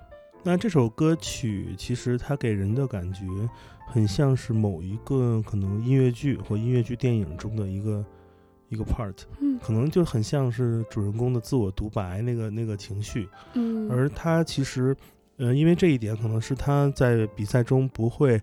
[0.42, 3.26] 那这首歌曲其实它给人的感觉
[3.86, 8.02] 很像是某一个可能音乐剧或音乐剧电影中的一个
[8.70, 9.58] 一个 part，嗯。
[9.62, 13.28] 可能就很像是主人公的自我独白那个那个情绪。
[13.52, 14.96] 嗯，而他其实，
[15.36, 18.40] 呃，因为这一点可能是他在比赛中不会，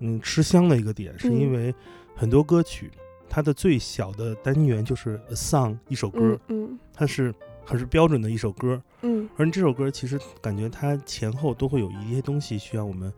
[0.00, 1.52] 嗯，吃香的一个点，是因嗯。
[1.52, 1.74] 为
[2.14, 2.90] 很多歌曲
[3.28, 7.32] 它的最小的单元就是 a song 一首歌，嗯它是
[7.64, 9.26] 很是标准的一首歌，嗯。
[9.36, 13.10] 而这首歌其实感觉它前后都会有一些东西需要我们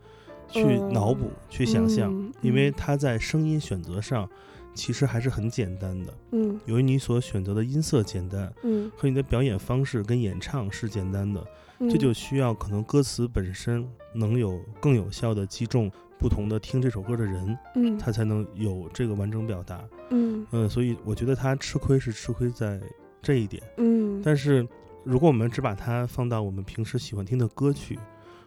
[0.47, 0.93] 去嗯。
[0.93, 2.73] 脑补、去想象，嗯因为嗯。
[2.77, 4.29] 它在声音选择上
[4.73, 11.45] 其实还是很简单的，嗯由于你所选择的音色简单，嗯和你的表演方式跟演唱是简单的。
[11.79, 19.83] 嗯，这就需要可能歌词本身能有更有效的击中不同的听这首歌的人，嗯他才能有这个完整表达。
[20.11, 22.79] 嗯嗯，所以我觉得他吃亏是吃亏在
[23.21, 23.61] 这一点。
[23.77, 24.67] 嗯，但是
[25.03, 27.97] 如果我们只把它放到我们平时喜欢听的歌曲，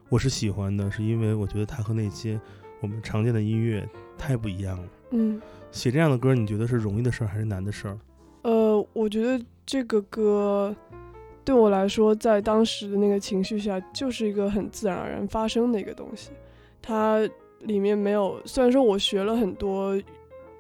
[0.09, 2.41] 我是喜欢的，是因为我觉得它和那些
[2.81, 4.89] 我们常见的音乐太不一样了。
[5.11, 5.41] 嗯
[5.77, 7.99] 写这样的歌，你觉得是容易的事儿还是难的事儿？
[8.43, 10.75] 呃，我觉得这个歌
[11.45, 16.31] 对我来说，在当时的那个情绪下，就是一个很自然而然发生的一个东西。
[16.81, 17.29] 它
[17.61, 20.01] 里面没有，虽然说我学了很多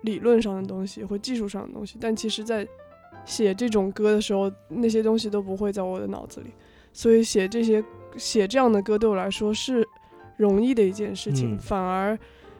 [0.02, 2.66] 理论上的东西或技术上的东西，但其实在
[3.24, 6.48] 写这种歌的时候，那些东西都不会在我的脑子里。
[6.92, 7.82] 所以写这些
[8.16, 9.86] 写这样的歌对我来说是
[10.36, 12.18] 容易的一件事情，嗯反而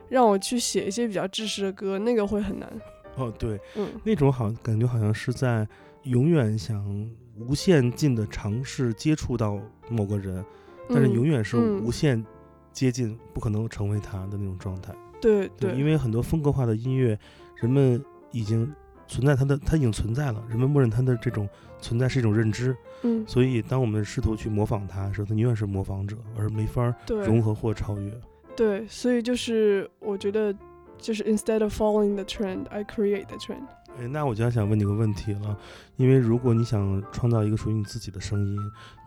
[0.08, 2.70] 让我去写一些比较知识的歌，那个会很难。
[3.16, 5.66] 哦，对，嗯那种好感觉好像是在
[6.02, 10.44] 永远想无限近的尝试接触到某个人，
[10.88, 12.24] 但是嗯永远是嗯无限
[12.72, 14.94] 接近，不可能成为他的那种状态。
[15.20, 17.18] 对对，对，因为很多风格化的音乐，
[17.56, 18.70] 人们已经
[19.08, 21.48] 存在它的，它已经存在了，人们默认它的这种
[21.80, 28.12] 存在是一种认知，嗯所以当我们试图去模仿它的时候，它永远是模仿者，而没法对融合或超越。
[28.56, 30.54] 对，所以就是我觉得，
[30.98, 33.66] 就是 instead of following the trend, I create the trend。
[33.98, 35.58] 哎，那我就要想问你个问题了，
[35.96, 38.58] 因为如果你想创造一个属于你自己的声音，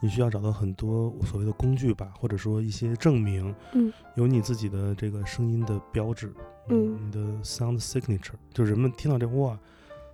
[0.02, 6.34] 你需要找到很多所谓的工具吧，或者说一些证明，嗯，有你自己的这个声音的标志，
[6.70, 9.56] 嗯你的 sound signature，就人们听到这哇，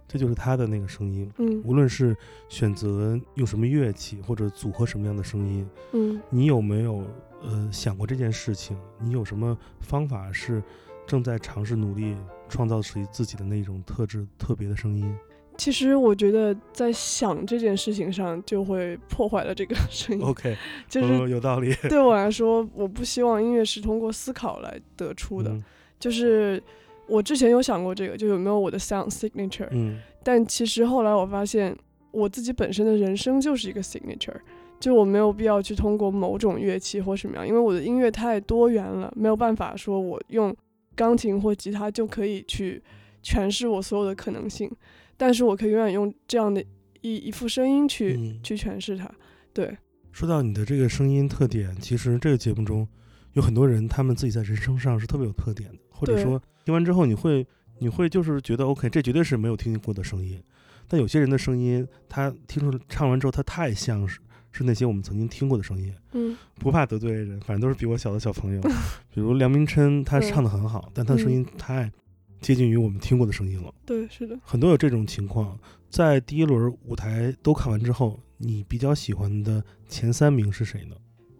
[0.09, 1.31] 这就是他的那个声音。
[1.37, 2.13] 嗯无论是
[2.49, 7.01] 选择用什么乐器或者组合什么样的声音，嗯你有没有
[7.41, 8.77] 呃想过这件事情？
[8.99, 10.61] 你有什么方法是
[11.07, 12.15] 正在尝试努力
[12.49, 15.15] 创造属于自己的那种特质、特别的声音？
[15.57, 20.53] 其实我觉得在想这件事情上就会破坏了这个 声音，OK，
[20.89, 21.73] 就是哦、有道理。
[21.87, 25.51] 对我来说，我不希望音乐是通过思考来得出的。
[25.51, 25.63] 嗯
[25.97, 26.61] 就是
[27.07, 31.75] 我之前有想过这个，就有没有我的 sound signature，、嗯但其实后来我发现，
[32.11, 34.35] 我自己本身的人生就是一个 signature，
[34.79, 40.55] 就我没有必要去通过某种乐器或什么样，因为我的音乐太多元了，没有办法说我用
[40.95, 42.81] 钢琴或吉他就可以去
[43.23, 44.69] 诠释我所有的可能性。
[45.17, 46.63] 但是我可以永远用这样的
[47.01, 49.09] 一一副声音去、嗯去诠释它。
[49.53, 49.77] 对，
[50.11, 52.85] 说到你的这个声音特点，其实这个节目中
[53.31, 57.47] 有很多人，他们自己在人声上是特别有特点的，或者说听完之后你会
[57.79, 60.41] 你会就是觉得 OK，这绝对是没有听过的声音。
[60.87, 64.19] 但有些人的声音，他听出唱完之后，他太像是
[64.55, 65.93] 是那些我们曾经听过的声音。
[66.13, 68.61] 嗯不怕得罪人，反正都是比我小的小朋友。
[69.13, 71.91] 比如梁明琛，他唱的很好，但他的声音太
[72.39, 73.73] 接近于我们听过的声音了。
[73.85, 74.39] 对，是的。
[74.43, 75.59] 很多有这种情况。
[75.89, 80.95] 在第一轮舞台都看完之后，你比较喜欢的前三名是谁呢？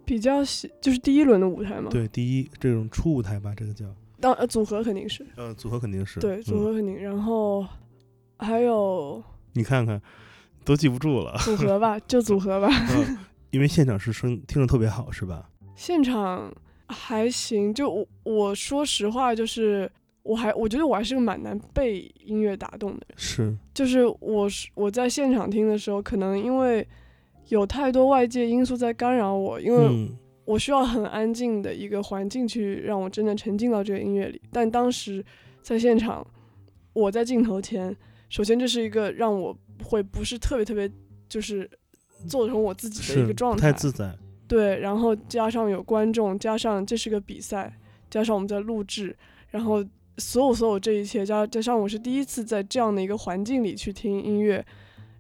[0.06, 3.86] 比较喜就是第一轮的舞台嘛，，对，第一这种初舞台吧，这个叫
[4.20, 7.66] 当呃组合肯定是呃组合肯定是对组嗯合肯定，然后
[8.38, 9.22] 还有
[9.54, 10.00] 你看看
[10.66, 12.68] 都记不住了，组合吧，就组合吧。
[12.98, 13.18] 嗯，
[13.52, 15.50] 因为现场是声听着特别好，是吧？
[15.76, 16.52] 现场
[16.88, 19.90] 还行，就我我说实话，就是
[20.24, 26.86] 我还我觉得我还是个蛮难被音乐打动的人，是，就是我是我在现场听的时候，可能因为
[27.50, 34.42] 有太多外界因素在干扰我，因为嗯我需要很安静的一个环境去让我真的沉浸到这个音乐里。
[34.52, 35.24] 但当时
[35.62, 36.26] 在现场，
[36.94, 37.96] 我在镜头前，
[38.30, 40.90] 首先这是一个让我会不是特别特别
[41.28, 41.70] 就是
[42.28, 44.16] 做成我自己的一个状态，太自在，
[44.48, 47.72] 对，然后加上有观众，加上这是个比赛，
[48.10, 49.16] 加上我们在录制，
[49.50, 49.84] 然后
[50.18, 54.66] 所有所有这一切加加上我是第一次在这样的一个环境里去听音乐，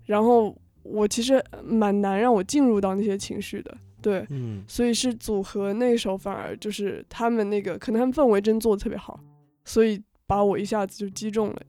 [0.05, 9.19] 然后我其实蛮难让我进入到那些情绪的，对，嗯所以是组合那时候反而就是他们那个可能他们氛围真做的特别好，
[9.65, 11.61] 所以把我一下子就击中了。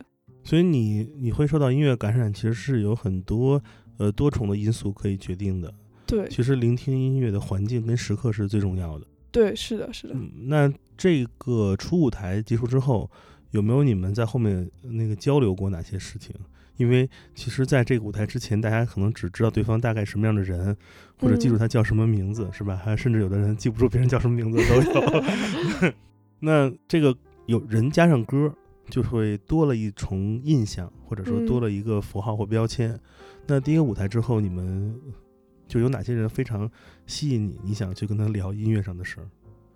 [0.47, 3.61] 所以你你会受到音乐感染，其实是有很多
[3.97, 5.75] 呃多重的因素可以决定的。
[6.07, 9.05] 对其实聆听音乐的环境跟时刻是最重要的。
[9.33, 13.11] 对，是的，是的，嗯，那这个初舞台结束之后，
[13.51, 16.33] 有没有你们在后面那个交流过哪些事情？
[16.77, 20.77] 因为其实在这个舞台之前，大家可能只知道对方大概什么样的人，
[21.19, 22.77] 或者记住嗯他叫什么名字，是吧？
[22.77, 25.93] 还甚至有的人记不住别人叫什么名字都有。
[26.39, 27.17] 那这个
[27.47, 28.55] 有人加上歌，
[28.89, 32.99] 就会多了一重印象，或者说多嗯了一个符号或标签。
[33.47, 34.95] 那第一个舞台之后，你们
[35.69, 36.71] 就有哪些人非常
[37.07, 37.59] 吸引你？
[37.65, 39.27] 你想去跟他聊音乐上的事儿？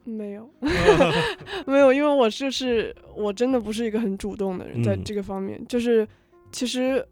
[0.04, 0.48] 没有。
[1.66, 6.06] 没有，因为我就是我真的不是一个很主动的人，在嗯这个方面，就是
[6.50, 7.06] 其实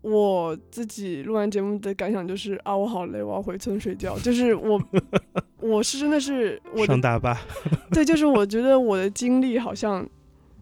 [0.00, 4.18] 我自己录完节目的感想就是啊，我好累，我要回村睡觉。
[4.20, 4.80] 就是我
[5.60, 7.38] 我是真的是我的上大巴，
[7.90, 10.08] 对，就是我觉得我的精力好像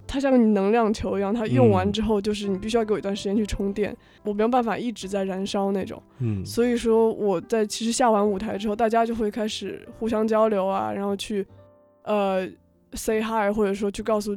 [0.07, 6.03] 它像个能量球一样，它用完嗯之后就是你必须要给我一段时间去充电，我没有办法一直在燃烧那种。
[6.21, 11.47] 嗯，所以说我在其实下完舞台之后，大家就会开始互相交流啊，然后去
[12.05, 12.49] 呃
[12.93, 14.37] say hi，或者说去告诉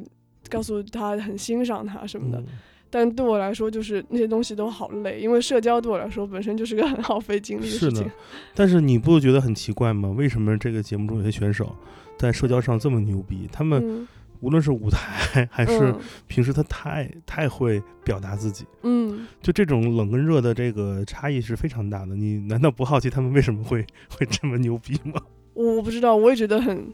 [0.49, 2.39] 告诉他很欣赏他什么的。
[2.39, 2.45] 嗯
[2.91, 8.11] 但对我来说，就是那些东西都好累，因为社交对我来说本身就是个很耗费精力的是的事情。
[8.55, 10.09] 但是你不觉得很奇怪吗？
[10.09, 11.75] 为什么这个节目中有些选手
[12.17, 13.47] 在社交上这么牛逼？
[13.51, 14.07] 他们嗯
[14.41, 22.15] 无论是舞台还是嗯平时，他太太会表达自己，嗯，就这种冷跟热的这个差异是非常大的。
[22.15, 25.21] 你难道不好奇他们为什么会会这么牛逼吗？
[25.53, 26.93] 我 我不知道，我也觉得很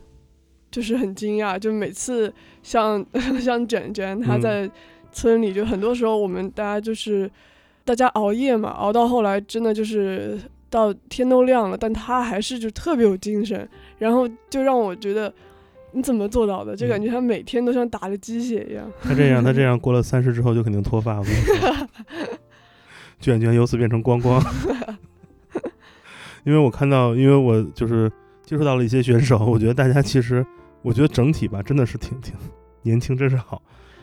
[0.71, 2.33] 就是很惊讶，就每次
[2.63, 3.05] 像
[3.39, 4.71] 像卷卷他嗯在
[5.11, 7.29] 村里，就很多时候我们大家就是
[7.83, 10.39] 大家熬夜嘛，熬到后来真的就是
[10.69, 13.69] 到天都亮了，但他还是就特别有精神，
[13.99, 15.31] 然后就让我觉得
[15.95, 16.75] 你怎么做到的？
[16.75, 18.85] 就感觉他每天都像打了鸡血一样。
[19.01, 21.17] 他这样， 他这样过了三十之后就肯定脱发。
[21.17, 21.87] 我跟你说，
[23.19, 24.43] 卷卷由此变成光光。
[26.43, 28.11] 因为我看到，因为我就是
[28.43, 30.45] 接触到了一些选手，我觉得大家其实，
[30.81, 32.35] 我觉得整体吧，真的是挺挺
[32.83, 33.61] 年轻，真是好，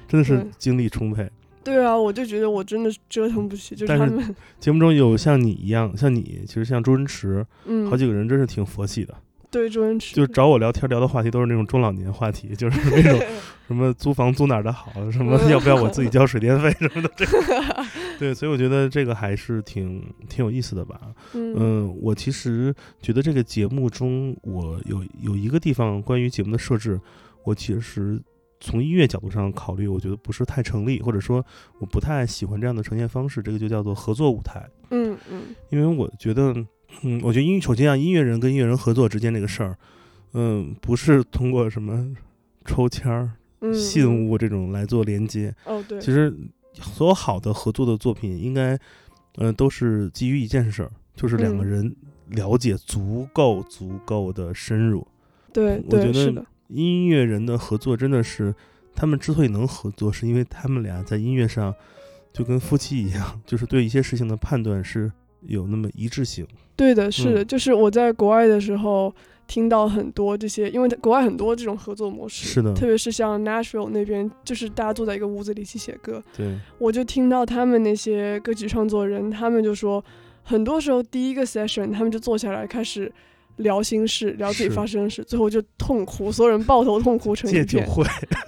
[0.08, 1.30] 真的是精力充沛。
[1.62, 9.14] 对啊，我就觉得我真的是折腾不起，就是但是他们，节目中有像你一样，像你，其实像周星驰，嗯，好几个人真是挺佛系的，
[9.52, 9.68] 对
[10.14, 13.20] 就找我聊天聊的话题都是那种中老年话题，就是那种
[13.68, 17.84] 什么租房租哪儿的好，什么要不要我自己交水电费 什么的，这个
[18.18, 21.00] 对，所以我觉得这个还是挺挺有意思的吧。
[21.34, 26.98] 嗯嗯，我其实觉得这个节目中，我有有一个地方关于节目的设置，
[27.44, 28.20] 我其实
[28.60, 31.44] 从音乐角度上考虑，我觉得不是太成立，或者说
[31.78, 33.42] 我不太喜欢这样的呈现方式。
[33.42, 36.54] 这个就叫做合作舞台，嗯嗯因为我觉得，
[37.02, 39.76] 嗯，我觉得音首先啊，音乐人跟音乐人合作之间这个事儿，
[40.34, 42.14] 嗯，不是通过什么
[42.64, 46.32] 抽签儿、嗯，信嗯物这种来做连接，哦对，其实
[46.74, 48.78] 所有好的合作的作品，应该，
[49.36, 51.96] 呃，都是基于一件事儿，就是两个嗯人
[52.28, 55.06] 了解足够足够的深入。
[55.52, 58.54] 对我觉得音乐人的合作真的是，
[58.94, 61.74] 他们之所以能合作，是因为他们俩在音乐上
[62.32, 65.10] 就跟夫妻一样，就是对一些事情的判断是
[65.42, 66.46] 有那么一致性。
[66.76, 69.14] 对的，是的，嗯就是我在国外的时候
[69.46, 80.02] 听到很多这些，因为国外很多这种合作模式，是的特别是像 Nashville 那边，就是大家坐在一个屋子里一起写歌，对，我就听到他们那些歌曲创作人，他们就说，
[80.42, 83.12] 很多时候第一个 session 他们就坐下来开始
[83.56, 87.66] 聊心事，聊自己发生的事，最后就痛哭，所有人抱头痛哭成一片。
[87.66, 88.04] 戒酒会，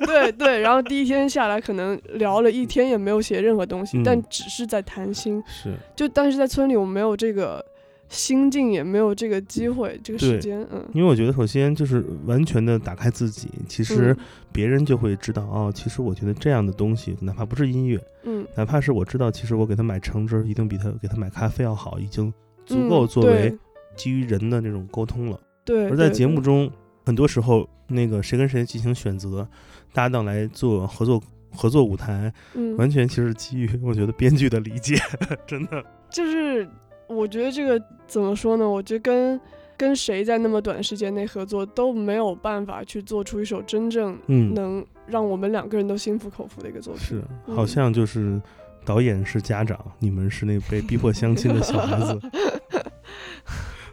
[0.06, 5.42] 对对，然后第一天下来可能聊了一天也没有写任何东西，嗯但只是在谈心。
[5.46, 7.62] 是就但是在村里我没有这个
[8.08, 10.84] 心境，也没有这个机会，这个时间，嗯。
[10.92, 14.24] 因为我觉得首先就是完全的打开自己，其实嗯。
[14.52, 22.32] 别人就会知道哦，其实我觉得这样的东西，哪怕不是音乐，嗯，哪怕是我知道，其实我给他买橙汁儿一定比他给他买咖啡要好，已经
[22.64, 23.52] 足嗯够作为
[23.96, 25.40] 基于人的这种沟通了。
[25.64, 26.70] 对，而在节目中，
[27.04, 29.48] 很多时候那个谁跟谁进行选择，
[29.92, 34.94] 搭档来做合作合作舞台，嗯，完全其实基于我觉得编剧的理解，
[35.48, 35.84] 真的。
[36.10, 36.68] 就是
[37.06, 38.68] 我觉得这个怎么说呢？
[38.68, 39.40] 我觉得跟
[39.76, 47.02] 跟谁在那么短时间内合作都没有办法去做出一首真正嗯，能让我们两个人都心服口服的一个作品。
[47.02, 48.40] 是，嗯好像就是
[48.84, 52.20] 导演是家长，你们是那被逼迫相亲的小孩子。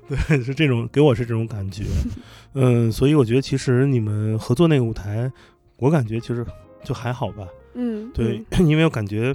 [0.08, 1.84] 对，是这种，给我是这种感觉。
[2.54, 5.32] 嗯，所以我觉得其实你们合作那个舞台，
[5.78, 6.46] 我感觉其实
[6.84, 7.48] 就还好吧。
[7.74, 9.34] 嗯，对嗯，因为我感觉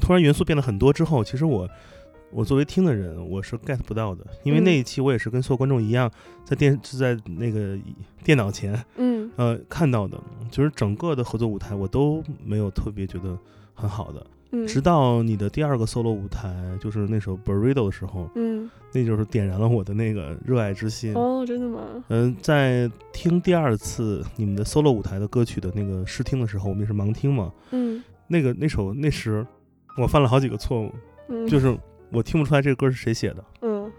[0.00, 1.68] 突然元素变得很多之后，其实我
[2.34, 4.64] 我作为听的人，我是 get 不到的，因为嗯。
[4.64, 6.10] 那一期我也是跟所有观众一样，
[6.44, 7.78] 在电是在那个
[8.24, 9.30] 电脑前嗯。
[9.36, 10.20] 呃看到的，
[10.50, 13.38] 就是整个的合作舞台我都没有特别觉得
[13.72, 21.14] 很好的，嗯，直到你的第二个 solo 舞台，就是那首 Burrito 的时候，嗯，那就是点燃了我的那个热爱之心。
[21.14, 21.82] 哦，真的吗？
[22.08, 28.02] 嗯、在听第二次你们的 solo 舞台的歌曲的那个试听的时候，我们也是盲听嘛，嗯。
[28.26, 29.46] 那个那首那时
[29.98, 30.90] 我犯了好几个错误，
[31.28, 31.76] 嗯，就是
[32.14, 33.90] 我听不出来这个歌是谁写的，嗯，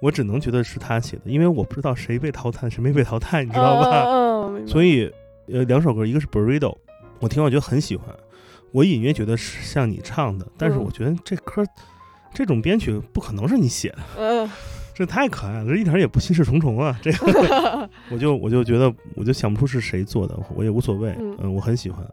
[0.00, 4.50] 我只能觉得是他写的，因为我不知道谁被淘汰，谁没被淘汰，你你知道吧？
[4.66, 5.10] 所以
[5.52, 6.76] 呃，两首歌，一个是 Burrito，
[7.20, 8.06] 我听完觉得很喜欢，
[8.72, 10.84] 我隐约觉得是像你唱的，但是嗯。
[10.84, 11.64] 我觉得这歌
[12.34, 14.50] 这种编曲不可能是你写的，嗯。
[14.94, 17.88] 这太可爱了，这一点也不心事重重啊，这个。
[18.12, 21.34] 我就我就觉得我就想不出是谁做的，我也无所谓，嗯。
[21.40, 22.06] 嗯，我很喜欢。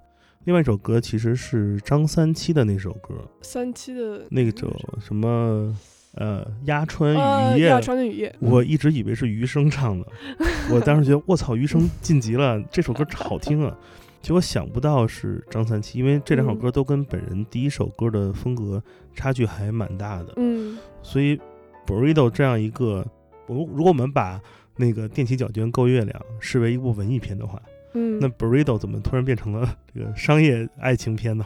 [0.45, 5.75] 另外一首歌其实是张三七的那首歌，三七的那个首什么
[6.15, 10.07] 呃鸭川呃雨夜，压川的雨夜，我一直以为是余生唱的，
[10.71, 13.77] 我当时觉得我操，余生晋级了，这首歌好听啊。
[14.21, 18.81] 结果想不到是张三七，因为这两首嗯歌都跟本人第一首歌的风格
[19.13, 20.77] 差距还蛮大的，嗯。
[21.01, 21.39] 所以
[21.85, 23.05] Burrito 这样一个，
[23.47, 24.41] 我如果我们把
[24.75, 27.61] 那个踮起脚尖够月亮视为一部文艺片的话，
[27.93, 31.45] 嗯，那 Burrito 怎么突然变成了这个商业爱情片呢？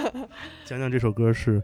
[0.64, 1.62] 讲讲这首歌是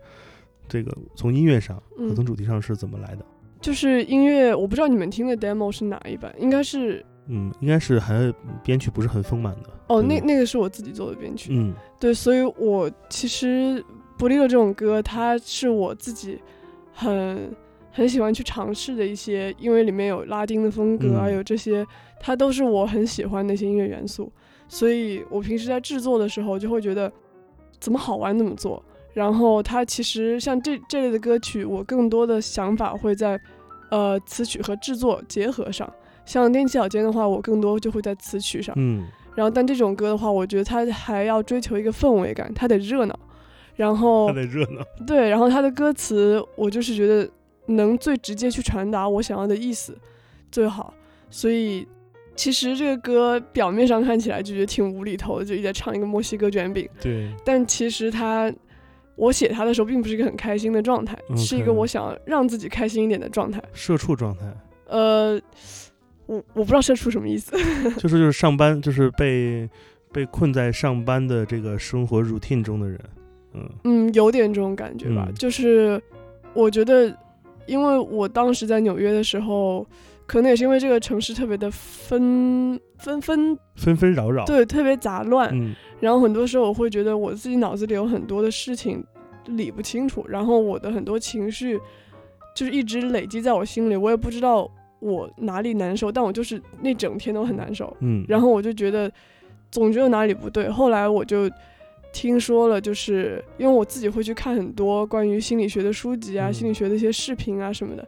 [0.69, 3.25] 这个从音乐上和嗯从主题上是怎么来的？
[3.61, 9.71] 就是音乐，我不知道你们听的 demo 是哪一版，应该是嗯，应该是还编曲不是很丰满的。
[9.89, 13.81] 哦，那那个是我自己做的编曲，嗯对，所以我其实
[14.19, 16.39] 《不利的这种歌，它是我自己
[16.93, 17.51] 很
[17.91, 21.87] 很喜欢去尝试的一些，因为里面有拉丁的风格啊，嗯有这些，
[22.27, 24.33] 它都是我很喜欢的一些音乐元素，
[24.67, 27.11] 所以我平时在制作的时候就会觉得
[27.79, 28.83] 怎么好玩怎么做。
[29.15, 33.41] 然后它其实像这这类的歌曲，我更多的想法会在
[33.93, 35.89] 呃词曲和制作结合上。
[36.25, 38.75] 像踮起脚尖的话，我更多就会在词曲上。
[38.77, 39.07] 嗯
[39.37, 43.17] 然后，但这种歌的话，我觉得它还要追求一个氛围感，它得热闹。
[43.77, 44.83] 然后它，得热闹。
[45.07, 47.31] 对，然后它的歌词，我就是觉得
[47.67, 49.97] 能最直接去传达我想要的意思
[50.51, 50.93] 最好。
[51.31, 51.87] 所以，
[52.37, 58.53] 其实这个歌表面上看起来就觉得挺无厘头的，就一直在唱一个墨西哥卷饼，对，但其实他，
[59.17, 63.63] 我写它的时候并不是一个很开心的状态，是一个我想让自己开心一点的状态。
[63.73, 64.45] 社畜状态，
[64.89, 65.41] 呃，
[66.27, 67.57] 我我不知道社畜什么意思。
[67.99, 69.69] 就 是就是上班，就是被
[70.13, 73.01] 被困在上班的这个生活 routine 中的人。
[73.55, 75.99] 嗯嗯，有点这种感觉吧，嗯就是
[76.53, 77.17] 我觉得，
[77.67, 79.87] 因为我当时在纽约的时候，
[80.27, 85.75] 可能也是因为这个城市特别的纷纷纷，纷纷扰扰。，对，特别杂乱，嗯。
[86.01, 89.03] 然后很多时候我会觉得我自己脑子里有很多的事情
[89.47, 91.81] 理不清楚，然后我的很多情绪
[92.55, 99.11] 就是一直累积在我心里，我也不知道我哪里难受，但我就是那整天都很难受，嗯，然后我就觉得
[99.71, 101.49] 总觉得哪里不对，后来我就
[102.13, 106.53] 听说了，就是因为我自己会去看很多关于心理学的书籍啊、嗯。
[106.53, 108.07] 心理学的一些视频啊什么的，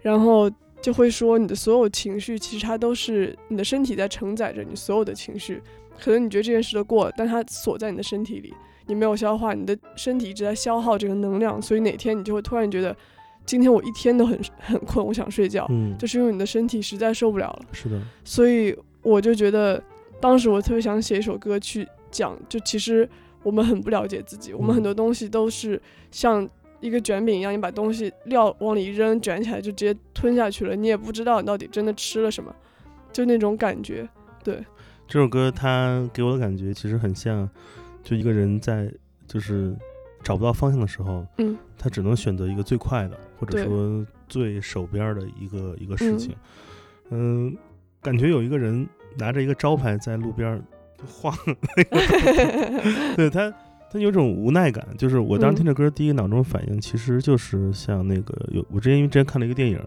[0.00, 0.50] 然后
[0.80, 5.60] 就会说你的所有情绪其实它都是你的身体在承载着你所有的情绪，
[5.98, 8.54] 可能你觉得这件事都过了，但它锁在你的身体里，
[8.86, 12.96] 你没有消化，你的身体一直在消耗这个能量，所以哪天你就会突然觉得，
[13.44, 17.66] 今天我一天都很 很困，我想睡觉，嗯，就是因为你的身体实在受不了了。
[17.72, 19.82] 是的，所以我就觉得，
[20.20, 23.08] 当时我特别想写一首歌去讲，就其实
[23.42, 26.48] 我们很不了解自己，我们嗯很多东西都是像
[26.80, 32.54] 一个卷饼一样，你把东西料往里一扔，卷起来就直接吞下去了，你也不知道你到底真的吃了什么，
[33.12, 34.08] 就那种感觉。
[34.44, 34.64] 对，
[35.06, 37.48] 这首歌它给我的感觉其实很像，
[38.04, 38.92] 就一个人在
[39.26, 39.76] 就是
[40.22, 46.34] 找不到方向的时候，嗯他只能选择一个最快的，或者说最手边的一个一个事情。
[47.10, 47.56] 嗯、
[48.02, 50.62] 感觉有一个人拿着一个招牌在路边
[51.06, 51.36] 晃
[53.16, 53.52] 对他。
[53.90, 59.80] 他有种无奈感，就是我当时听这歌，第一个脑中反应其实就是像那个有我之前因为之前看了一个电影，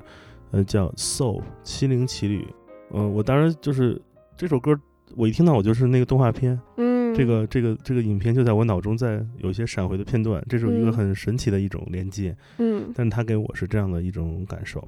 [0.52, 2.46] 呃，叫《Soul》七零奇旅，
[2.92, 4.02] 嗯、我当时就是
[4.36, 4.78] 这首歌，
[5.16, 10.94] 我一听到我就是那个动画片，嗯，这个这个这个影片就在我脑中在有一些闪回的片段，这是一个嗯。
[10.94, 12.92] 很神奇的一种连接，嗯。
[12.96, 14.80] 但是它给我是这样的一种感受。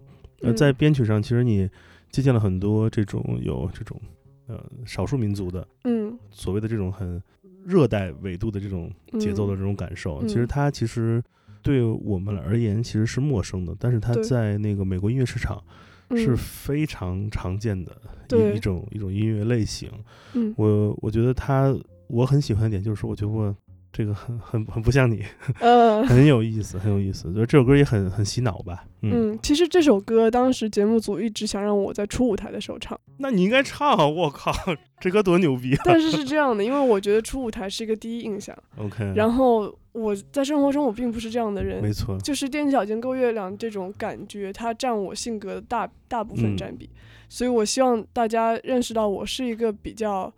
[0.41, 0.55] 呃，嗯。
[0.55, 1.69] 在编曲上，其实你
[2.09, 4.01] 借鉴了很多这种有这种
[4.47, 6.17] 呃少数民族的嗯。
[6.31, 7.21] 所谓的这种很
[7.65, 10.27] 热带纬度的这种节奏的这种感受，嗯。
[10.27, 11.23] 其实它其实
[11.61, 15.63] 对我们而言其实是陌生的，但是它在那个美国音乐市场
[16.09, 16.17] 嗯。
[16.17, 17.95] 是非常常见的
[18.27, 18.53] 对。
[18.53, 19.89] 一一种一种音乐类型。
[20.33, 20.53] 嗯。
[20.57, 21.75] 我我觉得它
[22.07, 23.55] 我很喜欢的点就是说，我觉得我
[23.93, 25.23] 这个很很很不像你，
[25.59, 27.31] 呃 很有意思，很有意思。
[27.31, 34.51] 就是这首歌也很很洗脑吧，嗯，嗯，其实这首歌当时节目组一直想让我在初舞台的时候唱，那你应该唱，我靠，
[34.99, 36.09] 这歌多牛逼啊但是！
[36.11, 46.57] 是这样的，因为我觉得初舞台是一个第一印象，！OK，然后我在生活中我并不是这样的人，没错，就是踮起脚尖够月亮这种感觉，它占我性格的大大部分嗯。
[46.57, 46.89] 占比，
[47.29, 50.31] 所以我希望大家认识到我是一个比较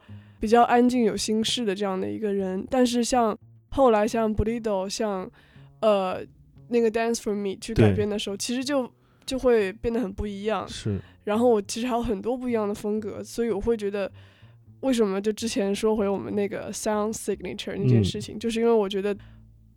[0.46, 2.64] 比较安静有心事的这样的一个人。
[2.70, 3.36] 但是像
[3.70, 5.28] 后来像 Blido 像
[5.82, 6.22] 呃
[6.68, 8.88] 那个 Dance for Me 去改编的时候，其实就
[9.26, 10.68] 就会变得很不一样。
[10.68, 14.12] 是，然后我其实还有很多不一样的风格，所以我会觉得，
[14.82, 19.18] 为什么就之前说回我们那个 sound signature 那件嗯事情，就是因为我觉得，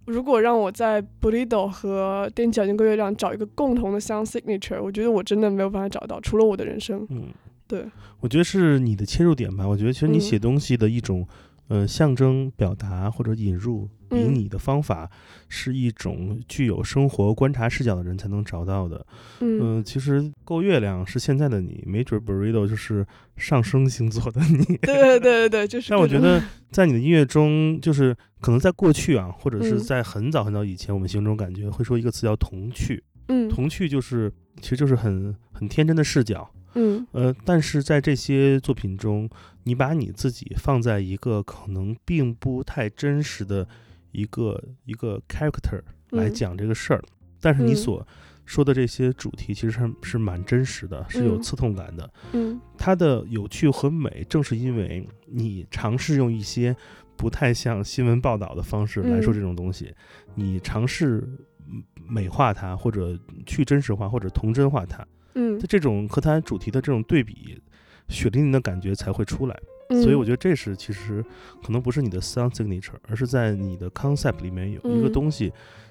[0.05, 7.07] 如果让我在 Blido 和踮起脚尖够月亮找一个共同的 sound signature，我觉得我真的没有办法找到，除了我的人生。
[7.09, 7.29] 嗯，
[7.69, 7.87] 对，
[8.21, 9.69] 我觉得是你的切入点吧。
[9.69, 11.29] 我觉得其实你嗯写东西的一种。
[11.71, 15.07] 呃，象征表达或者引入，比嗯拟的方法
[15.51, 19.07] 是一种具有生活观察视角的人才能找到的。
[19.41, 23.07] 嗯嗯，其实够月亮是现在的你，没准 burrito 就是
[23.37, 24.65] 上升星座的你。
[24.79, 25.91] 对对对对对，就 是。
[25.91, 33.05] 但我觉得在你的音乐中，就是可能在过去啊，或者是嗯在很早很早以前，我们心中感觉会说一个词叫童趣。
[33.29, 36.51] 嗯童趣就是其实就是很很天真的视角。
[36.79, 37.07] 嗯。
[37.13, 39.29] 呃，但是在这些作品中，
[39.65, 43.67] 你把你自己放在一个可能并不太真实的
[44.13, 47.03] 一个一个 character 来嗯讲这个事儿，
[47.41, 47.77] 但是你嗯。
[47.77, 48.09] 所
[48.45, 51.43] 说的这些主题其实是是蛮真实的，是有嗯。
[51.43, 52.11] 刺痛感的。
[52.33, 52.59] 嗯。
[52.79, 56.75] 它的有趣和美，正是因为你尝试用一些
[57.17, 59.35] 不太像新闻报道的方式来说嗯。
[59.35, 59.95] 这种东西，
[60.35, 61.23] 你尝试
[61.71, 65.07] 嗯美化它，或者去真实化，或者童真化它。
[65.39, 65.59] 嗯。
[65.69, 67.61] 这种和它主题的这种对比，
[68.09, 69.57] 血淋淋的感觉才会出来。
[69.91, 71.25] 嗯，所以我觉得这是其实
[71.65, 75.13] 可能不是你的 sound signature，而是在你的 concept 里面有一个嗯。
[75.13, 75.51] 东西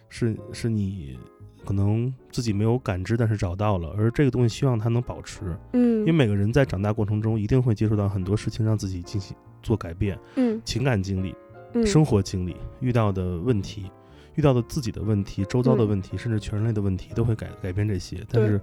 [0.09, 1.17] 是是你
[1.65, 5.41] 可能自己没有感知，但是找到了，而这个东西希望它能保持。
[5.73, 10.61] 嗯，因为每个人在长大过程中一定会接触到很多事情，让自己进行做改变，嗯。
[10.63, 11.35] 情感经历、
[11.73, 11.85] 嗯。
[11.85, 13.89] 生活经历、遇到的问题、
[14.35, 15.89] 遇到的自己的问题、周遭的嗯。
[15.89, 18.23] 问题，甚至全人类的问题，都会改改变这些。
[18.29, 18.47] 但对。
[18.47, 18.61] 是，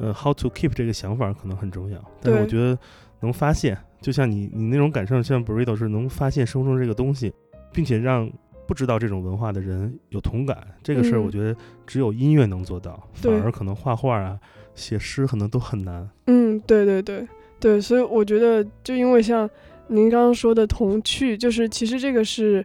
[0.00, 2.02] 呃，how to keep 这个想法可能很重要。
[2.22, 2.76] 但是我觉得
[3.20, 7.32] 能发现，就像你你那种感受，像 Burrito 是能发现生活中这个东西，
[7.72, 8.30] 并且让
[8.66, 11.54] 不知道这种文化的人有同感，这个事儿嗯我觉得
[11.86, 14.38] 只有音乐能做到，反而可能画画啊、
[14.74, 16.08] 写诗可能都很难。
[16.26, 17.28] 嗯，对对对
[17.58, 19.48] 对，所以我觉得，就因为像
[19.88, 22.64] 您刚刚说的童趣，就是其实这个是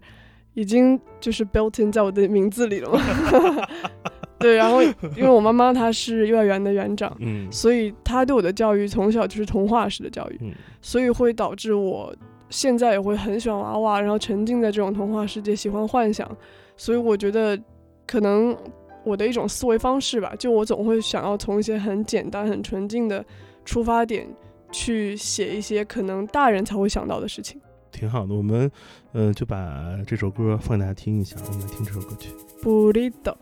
[0.54, 3.02] 已经就是 built in 在我的名字里了嘛。
[4.46, 4.82] 对，然后
[5.18, 12.16] 因为我妈妈她是幼儿园的园长，嗯所以她对我的教育从小就是童话式的教育，嗯所以会导致我
[12.52, 16.30] 现在也会很喜欢娃娃，然后沉浸在这种童话世界，喜欢幻想。
[16.78, 17.60] 所以我觉得
[18.06, 18.56] 可能
[19.04, 23.26] 我的一种思维方式吧，就我总会想要从一些很简单、很纯净的
[23.66, 24.28] 出发点
[24.72, 27.60] 去写一些可能大人才会想到的事情。
[27.91, 28.36] 挺好的。
[28.36, 28.70] 我们
[29.14, 32.30] 呃就把这首歌放给大家听一下，我们来听这首歌曲。
[32.66, 33.36] burrito。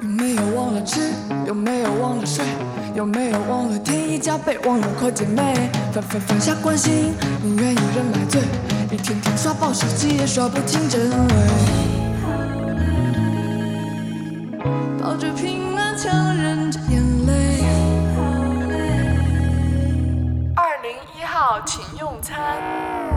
[0.00, 1.12] 有没有忘了吃？
[1.46, 2.44] 有没有忘了睡？
[2.94, 4.56] 有没有忘了添衣加被？
[4.58, 5.68] 忘了扣姐妹？
[5.92, 7.12] 反反放下关心，
[7.42, 8.40] 宁愿一人买醉。
[8.92, 11.16] 一天天刷爆手机，也刷不清真伪。
[15.00, 17.64] 抱着平安，强忍着眼泪。
[20.54, 23.07] 二零一号，请用餐。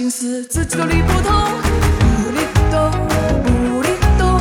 [0.00, 1.30] 心思自己都理不通。
[2.00, 2.40] 不离
[2.72, 2.90] 岛，
[3.44, 3.88] 不离
[4.18, 4.40] 岛，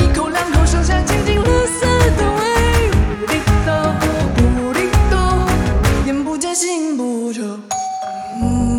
[0.00, 1.86] 一口两口剩下静静垃圾
[2.18, 2.26] 桶。
[2.38, 2.90] 哎，
[3.20, 3.94] 不离岛，
[4.34, 5.46] 不离岛，
[6.06, 7.40] 眼不见心不愁。
[8.42, 8.76] 嗯。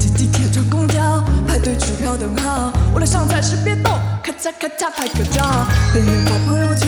[0.00, 3.92] 挤地铁坐公交，排队取票等号，为了上菜时别动，
[4.44, 6.83] จักกะจับให้กระจอกเป็นแบบรู้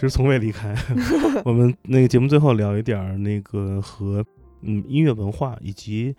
[0.00, 0.74] 其实从未离开。
[1.44, 4.24] 我们那个节目最后聊一点儿那个和
[4.62, 6.16] 嗯音乐文化以及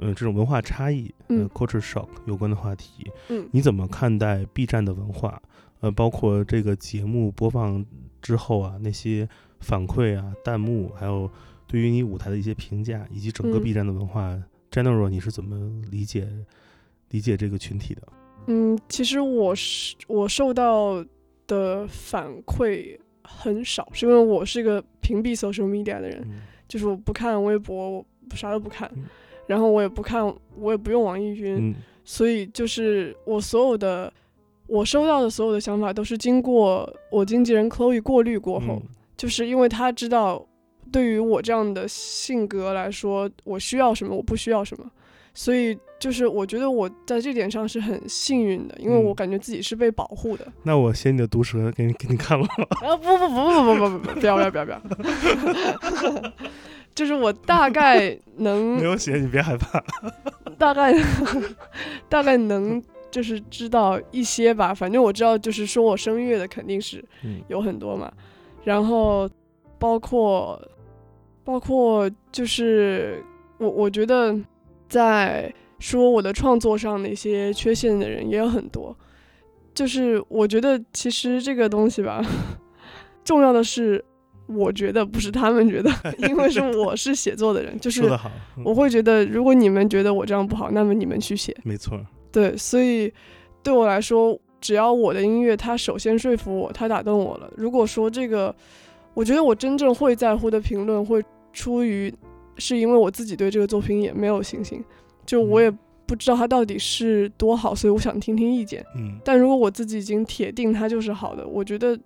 [0.00, 3.08] 呃这种文化差异，呃嗯 culture shock 有关的话题。
[3.28, 5.40] 嗯你怎么看待 B 站的文化？
[5.78, 7.86] 呃，包括这个节目播放
[8.20, 9.28] 之后啊，那些
[9.60, 11.30] 反馈啊、弹幕，还有
[11.68, 14.36] 对于你舞台的一些评价，以及整个嗯 B 站的文化、
[14.72, 16.28] general，你是怎么理解
[17.10, 18.02] 理解这个群体的？
[18.48, 21.04] 嗯，其实我是我受到
[21.46, 22.98] 的反馈
[23.38, 26.40] 很少，是因为我是一个屏蔽 social media 的人，嗯。
[26.68, 29.04] 就是我不看微博，我啥都不看嗯，
[29.46, 30.24] 然后我也不看，
[30.56, 31.74] 我也不用网易云，嗯。
[32.04, 34.12] 所以就是我所有的
[34.66, 38.82] 我收到的所有的想法都是经过我经纪人 Chloe 过滤过后，嗯
[39.16, 40.46] 就是因为他知道
[40.92, 44.90] 对于我这样的性格来说，我需要什么，我不需要什么，
[45.34, 50.46] 所以就是我觉得我在这点上是很幸运的，因为嗯我感觉自己是被保护的。
[50.62, 52.66] 那我写你的毒舌给你给你看了吗？
[52.88, 56.32] 啊不不不不不不不不不，不要不要不要不要，
[56.94, 59.82] 就是我大概能没有写，你别害怕。
[60.58, 60.92] 大概
[62.08, 68.12] 大概能就是知道一些吧，反正我知道就是说我声乐的肯定是嗯有很多嘛，
[68.64, 69.28] 然后
[69.78, 70.60] 包括
[71.44, 73.22] 包括就是
[73.58, 74.36] 我我觉得
[74.90, 78.94] 在说我的创作上的一些缺陷的人也有很多，
[79.72, 82.22] 就是我觉得其实这个东西吧，
[83.24, 84.04] 重要的是
[84.46, 85.90] 我觉得不是他们觉得，
[86.28, 88.02] 因为是我是写作的人，就是
[88.64, 91.56] 我会觉得如果你们觉得我这样不好，那么你们去写。
[91.62, 91.98] 没错。
[92.32, 93.12] 对，所以
[93.62, 97.50] 对我来说，只要我的音乐它首先说服我，它打动我了。
[97.56, 98.54] 如果说这个，
[99.14, 101.22] 我觉得我真正会在乎的评论会
[101.52, 102.12] 出于，
[102.60, 104.84] 是因为我自己对这个作品也没有信心，
[105.26, 108.84] 就我嗯也不知道它到底是多好，所以我想听听意见。
[108.94, 111.98] 嗯但如果我自己已经铁定它就是好的，我觉得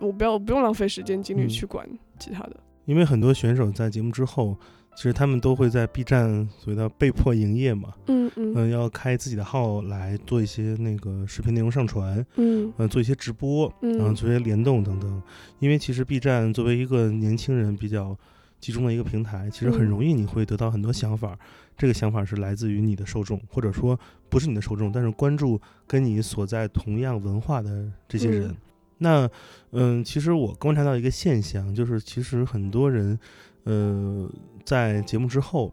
[0.00, 1.86] 我不要我不用浪费时间精力嗯去管
[2.18, 2.56] 其他的。
[2.86, 4.56] 因为很多选手在节目之后，
[4.96, 15.22] 其实他们都会在 B 站所谓的被迫营业嘛，嗯嗯嗯、要开自己的号来做一些那个视频内容上传，嗯呃，做一些直播，然后嗯做一些联动等等。
[15.58, 18.16] 因为其实 B 站作为一个年轻人比较
[18.60, 21.38] 集中的一个平台，其实很嗯容易你会得到很多想法。
[21.76, 23.98] 这个想法是来自于你的受众，或者说
[24.28, 28.48] 不是你的受众，但是关注跟你所在同样文化的这些人。
[28.48, 28.56] 嗯
[29.00, 29.30] 那，
[29.70, 33.16] 嗯，其实我观察到一个现象，就是其实很多人，
[33.62, 34.28] 呃，
[34.64, 35.72] 在节目之后，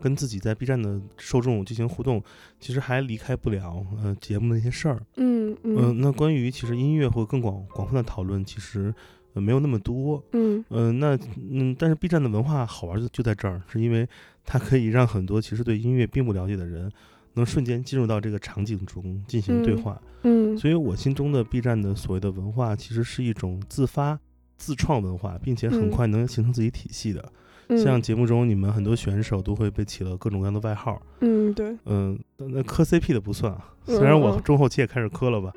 [0.00, 2.20] 跟自己在 B 站的受众进行互动，
[2.58, 5.00] 其实还离开不了呃节目的一些事儿。
[5.18, 8.92] 嗯嗯、嗯那关于其实音乐或更广广泛的讨论，其实
[9.34, 10.22] 呃没有那么多。
[10.32, 11.18] 嗯嗯、那
[11.50, 14.08] 嗯，但是 B 站的文化好玩就就在这儿，是因为
[14.44, 16.90] 它可以让很多其实对音乐并不了解的人，
[17.34, 20.02] 能瞬间进入到这个场景中进行对嗯话。
[20.22, 24.18] 嗯所以我心中的 B 站的所谓的文化，其实是一种自发、
[24.56, 27.20] 自创文化，并且很嗯快能形成自己体系的。
[27.20, 27.32] 嗯
[27.76, 35.52] 像节目中你们很多选手都会被起了各种各样的外号，嗯对嗯，那那磕 CP 的不算啊，嗯虽然我嗯中后期也开始磕了吧，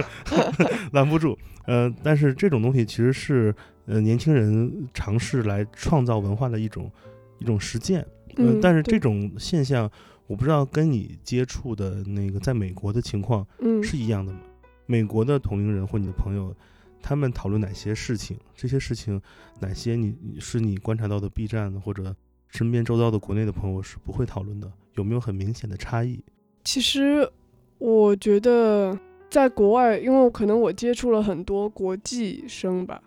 [0.92, 1.36] 拦不住。
[1.66, 3.54] 呃，但是这种东西其实是
[3.86, 6.90] 呃年轻人尝试来创造文化的一种
[7.38, 8.00] 一种实践。
[8.36, 9.90] 呃嗯但是这种现象，
[10.26, 14.38] 我不知道跟你接触的那个在美国的情况嗯是一样的吗？
[14.86, 16.54] 美国的同龄人或你的朋友，
[17.02, 18.38] 他们讨论哪些事情？
[18.54, 19.20] 这些事情
[19.60, 22.14] 哪些你你是你观察到的 B 站或者
[22.48, 24.70] 身边周遭的国内的朋友是不会讨论的？
[24.94, 26.20] 有没有很明显的差异？
[26.64, 27.30] 其实
[27.78, 28.98] 我觉得
[29.30, 33.00] 在国外，因为可能我接触了很多国际生吧，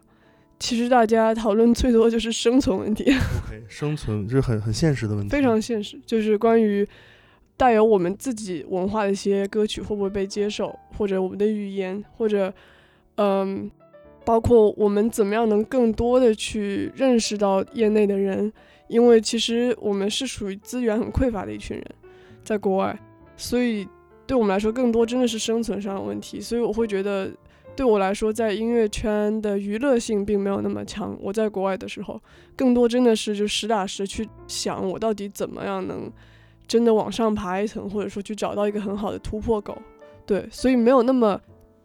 [0.57, 6.87] 其实大家讨论最多就是生存问题，OK，生存这是很很现实的问题，非常现实，就是关于
[7.57, 12.53] 带有我们自己文化的一些歌曲会不会被接受，或者我们的语言，或者
[13.15, 13.69] 嗯，
[14.23, 18.51] 包括我们怎么样能更多的去认识到业内的人，
[18.87, 21.85] 因为其实我们是属于资源很匮乏的一群人，
[22.43, 22.99] 在国外，
[23.35, 23.87] 所以
[24.25, 27.31] 对我们来说更多真的是生存上的问题，所以我会觉得。
[27.73, 31.17] 对我来说，在音乐圈的娱乐性并没有那么强。
[31.21, 32.21] 我在国外的时候，
[32.53, 36.11] 更多真的是就实打实去想，我到底怎么样能
[36.67, 39.81] 真的往上爬一层，或者说去找到一个很好的突破口。
[40.25, 41.39] 对，所以没有那么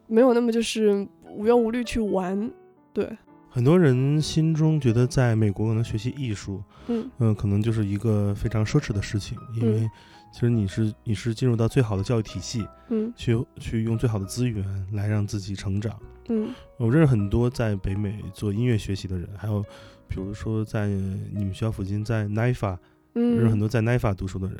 [0.08, 1.06] 没有那么就是
[1.36, 2.50] 无忧无虑去玩。
[2.92, 3.16] 对，
[3.50, 7.10] 很多人心中觉得在美国可能学习艺术，嗯。
[7.18, 9.88] 嗯、可能就是一个非常奢侈的事情，因为
[10.32, 13.12] 其实你是你是进入到最好的教育体系，嗯。
[13.14, 15.94] 去去用最好的资源来让自己成长。
[16.28, 16.48] 嗯。
[16.78, 19.62] 我认识很多在北美做音乐学习的人，还有
[20.08, 22.78] 比如说在你们学校附近在 NIFA
[23.12, 24.58] 认识很嗯多在 NIFA 读书的人，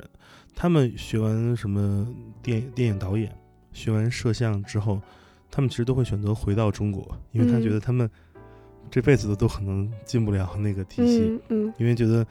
[0.55, 2.07] 他们学完什么
[2.43, 3.31] 电电影导演，
[3.73, 5.01] 学完摄像之后，
[5.57, 7.03] 他们其实都会选择回到中国，
[7.33, 8.11] 因为他嗯觉得他们
[8.91, 12.27] 这辈子都可能进不了那个体系，嗯嗯因为觉得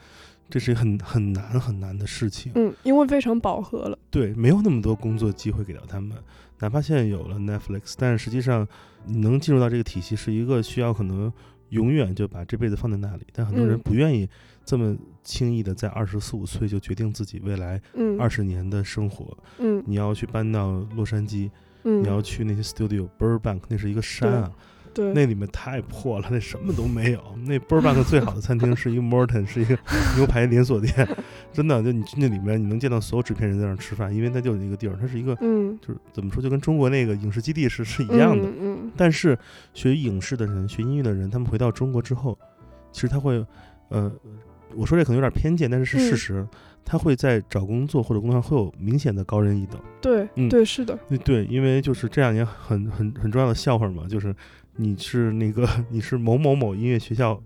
[0.48, 2.52] 这是很很难很难的事情。
[2.54, 3.98] 嗯，因为非常饱和了。
[4.12, 6.16] 对，没有那么多工作机会给到他们，
[6.60, 8.64] 哪怕现在有了 Netflix，但是实际上
[9.04, 11.32] 你能进入到这个体系是一个需要可能
[11.70, 14.28] 永远就把这辈子放在那里，但很多人嗯不愿意
[14.64, 19.36] 这么轻易的在二十四五岁就决定自己未来嗯二十年的生活。
[19.58, 21.50] 嗯你要去搬到洛杉矶，嗯，
[21.86, 24.50] 你要去那些 studio Burbank，那是一个山啊，
[24.92, 27.22] 对那里面太破了，那什么都没有。
[27.46, 29.78] 那 Burbank 最好的餐厅是一个 Morton，是一个
[30.16, 31.06] 牛排连锁店，
[31.52, 35.78] 真的，就你去那里面，你能见到所有纸片人在那儿吃饭，因为它就是一个地儿，它是一个嗯。
[35.80, 38.48] 就是怎么说，就跟中国那个影视基地是是一样的。
[38.60, 38.90] 嗯。
[38.96, 39.38] 但是
[39.74, 42.38] 学影视的人、学音乐的人，他们回到中国之后，
[42.90, 43.44] 其实他会，
[43.90, 44.10] 呃，
[44.74, 46.48] 我说这可能有点偏见，但是是事嗯实，
[46.84, 49.80] 他会在找工作或者工作上会有明显的高人一等。
[50.00, 54.34] 对嗯对是的，对对，因为就是这两年很很很重要的笑话嘛，就是
[54.76, 57.40] 你是那个 你是某某某音乐学校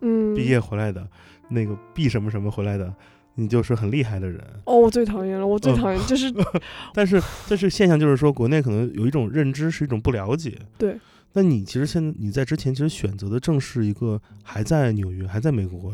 [0.00, 1.06] 嗯，毕业回来的，
[1.48, 2.94] 那个 B 什么什么回来的，
[3.34, 4.40] 你就是很厉害的人。
[4.64, 6.32] 哦，我最讨厌了，我最嗯讨厌就是
[6.94, 10.58] 但是这是现象，就是说国内可能有一种认知是一种不了解。
[10.78, 10.96] 对。
[11.32, 15.92] 那你其实现在你在之前其实选择的正是一个还在纽约、还在美国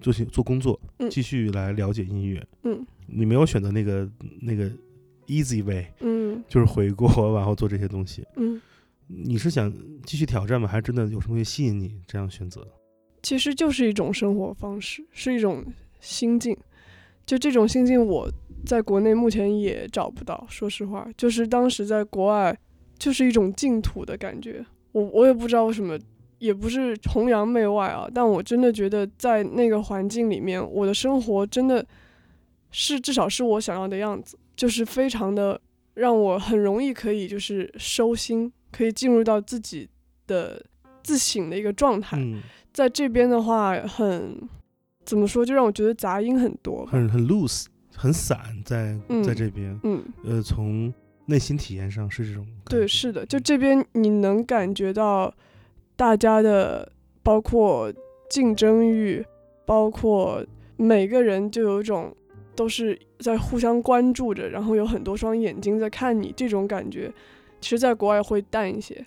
[0.00, 2.46] 做些做工作，嗯继续来了解音乐。
[2.64, 4.08] 嗯你没有选择那个
[4.40, 4.70] 那个
[5.26, 8.24] easy way，嗯就是回国然后做这些东西。
[8.36, 8.60] 嗯，
[9.06, 9.72] 你是想
[10.04, 10.66] 继续挑战吗？
[10.66, 12.66] 还是真的有什么东西吸引你这样选择？
[13.22, 15.64] 其实就是一种生活方式，是一种
[16.00, 16.56] 心境。
[17.24, 18.30] 就这种心境，我
[18.64, 20.46] 在国内目前也找不到。
[20.48, 22.56] 说实话，就是当时在国外，
[22.98, 24.64] 就是一种净土的感觉。
[24.92, 25.98] 我我也不知道为什么，
[26.38, 31.84] 也不是崇洋媚外啊，但我真的觉得在那个环境里面，我的生活真的
[32.70, 35.60] 是至少是我想要的样子，就是非常的
[35.94, 39.88] 让我很容易可以就是收心，可以进入到自己
[40.26, 40.64] 的
[41.02, 42.18] 自省的一个状态。
[42.18, 44.38] 嗯，在这边的话，很
[45.04, 46.84] 怎么说，就让我觉得杂音很多。
[46.84, 47.64] 很很 loose，
[47.94, 50.92] 很散，在嗯在这边，嗯，呃，从
[51.26, 55.32] 内心体验上是这种对，是的，就这边你能感觉到
[55.96, 56.92] 大家的，
[57.22, 57.92] 包括
[58.28, 59.24] 竞争欲，
[59.64, 60.44] 包括
[60.76, 62.14] 每个人就有一种
[62.54, 67.10] 都是在互相关注着，然后有很多双眼睛在看你，这种感觉，
[67.60, 69.04] 其实在国外会淡一些，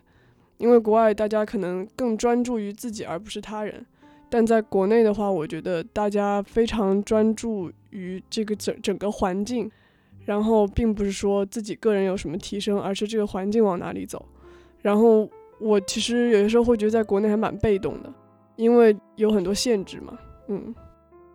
[0.57, 3.85] 因为国外大家可能更专注于自己而不是他人。
[4.31, 9.69] 但在国内的话，我觉得大家非常专注于这个整整个环境，
[10.25, 14.23] 然后并不是说自己个人有什么提升，而是这个环境往哪里走。
[14.81, 15.27] 然后
[15.59, 18.13] 我其实有些时候会觉得在国内还蛮被动的，
[18.55, 20.17] 因为有很多限制嘛。
[20.47, 20.73] 嗯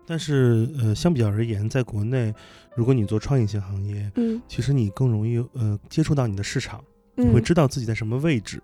[0.07, 2.35] 但是呃，相比较而言，在国内，
[2.77, 8.63] 如果你做创意型行业，嗯其实你更容易呃接触到你的市场，你嗯，会知道自己在什么位置。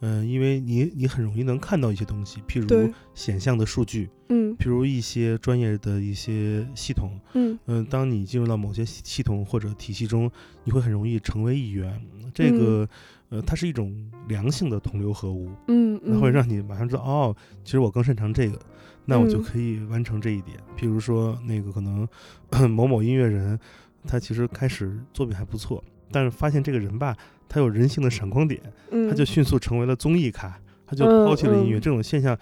[0.00, 10.30] 嗯、因为你你很容易能看到一些东西，譬如显像的数据，嗯譬如一些专业的一些系统，嗯嗯、当你进入到某些系系统或者体系中，
[10.64, 11.98] 你会很容易成为一员。
[12.34, 12.86] 这个，
[13.34, 13.92] 呃，它是一种
[14.28, 18.56] 良性的同流合污，嗯它嗯，会让你马上知道，哦，其实我更擅长这个，
[19.04, 20.56] 那我就嗯可以完成这一点。
[20.78, 22.06] 譬如说，那个可能
[22.70, 23.58] 某某音乐人，
[24.06, 25.82] 他其实开始作品还不错，
[26.12, 27.16] 但是发现这个人吧，
[27.48, 28.60] 他有人性的闪光点，
[28.92, 30.56] 嗯他就迅速成为了综艺咖，
[30.86, 31.78] 他就嗯抛弃了音乐。
[31.78, 32.38] 嗯这种现象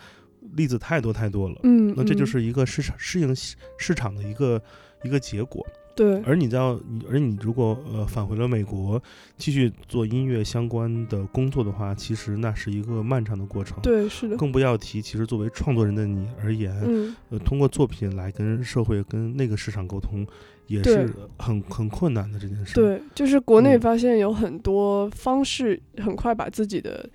[0.55, 1.59] 例子太多太多了。
[1.63, 4.61] 嗯，那这就嗯是一个市场适应市市场的一个
[5.05, 5.67] 一个结果。
[5.95, 6.81] 对，而你知道，
[7.11, 9.03] 而你如果呃返回了美国，
[9.37, 17.15] 继续做音乐相关的工作的话，其实那是一个漫长的过程。，对是的，更不要提，其实作为创作人的你而言，嗯。
[17.31, 20.27] 呃，通过作品来跟社会、跟那个市场沟通，
[20.67, 23.81] 也是很很困难的这件事。，对，就是国内嗯。
[23.81, 27.09] 发现有很多方式，很快把自己的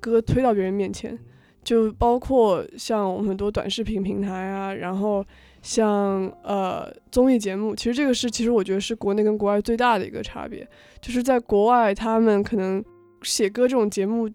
[0.00, 1.18] 歌推到别人面前，
[1.64, 5.24] 就包括像我们很多短视频平台啊，然后
[5.62, 10.66] 像呃综艺节目，其实这个是其实我觉得是国内跟国外最大的一个差别，
[11.00, 12.84] 就是在国外他们可能
[13.22, 14.28] 写歌这种节目，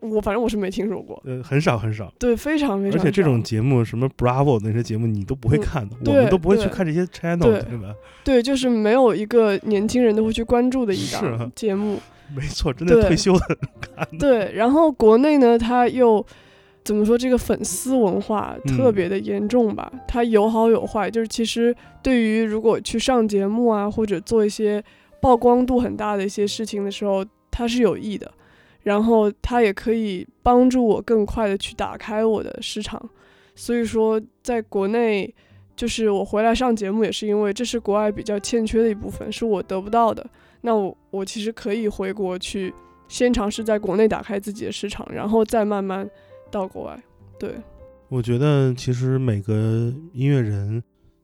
[0.00, 2.12] 我反正我是没听说过，呃，很少很少。
[2.18, 7.94] 对，非常非常，而且这种节目，什么 Bravo 的那些节目，你都不会嗯看的，我们都不会去看这些 channel，对对吧？
[8.22, 11.98] 对，就是没有一个年轻人都会去关注的一档节目。
[12.34, 14.18] 没错，真的退休的看的。
[14.18, 16.24] 对，然后国内呢，他又
[16.86, 17.18] 怎么说？
[17.18, 19.92] 这个粉丝文化嗯特别的严重吧？
[20.06, 24.80] 它有好有坏，就是其实对于如果去上节目啊，或者做一些
[25.20, 28.30] 曝光度很大的一些事情的时候，它是有益的。
[28.84, 33.10] 然后它也可以帮助我更快的去打开我的市场。
[33.56, 35.34] 所以说，在国内，
[35.74, 40.24] 就是我回来上节目，也是因为这是国外比较欠缺的一部分，是我得不到的。
[40.60, 42.72] 那我我其实可以回国去，
[43.08, 46.08] 先尝试在国内打开自己的市场，然后再慢慢
[46.50, 47.02] 到国外。
[47.38, 47.56] 对，
[48.08, 50.82] 我觉得其实每个音乐人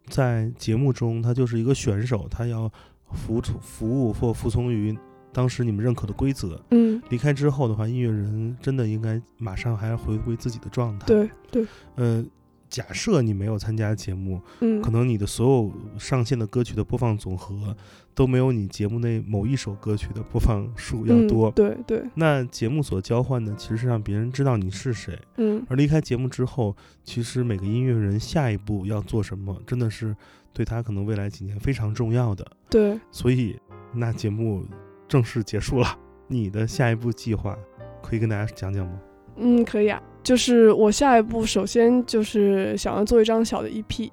[0.09, 2.71] 在节目中，他就是一个选手，他要
[3.13, 4.97] 服从服务或服从于
[5.33, 6.61] 当时你们认可的规则。
[6.71, 12.25] 嗯，离开之后的话，音乐人真的应该马上还要回归自己的状态。，对对，呃，
[12.69, 17.75] 假设你没有参加节目，嗯，可能你的所有上线的歌曲的播放总和
[18.15, 21.51] 都没有你节目内某一首歌曲的播放数要嗯多。
[21.53, 30.15] 对对，那节目所交换的其实是让别人知道你是谁，嗯而离开节目之后，其实每个音乐人下一步要做什么，真的是
[30.53, 32.47] 对他可能未来几年非常重要的。
[32.69, 32.99] 对。
[33.11, 33.59] 所以，
[33.95, 34.65] 那节目
[35.09, 37.57] 正式结束了，你的下一步计划
[38.03, 39.01] 可以跟大家讲讲吗？
[39.37, 40.03] 嗯，可以啊。
[40.23, 44.09] 就是我下一步，首先就是想要做一张小的 EP，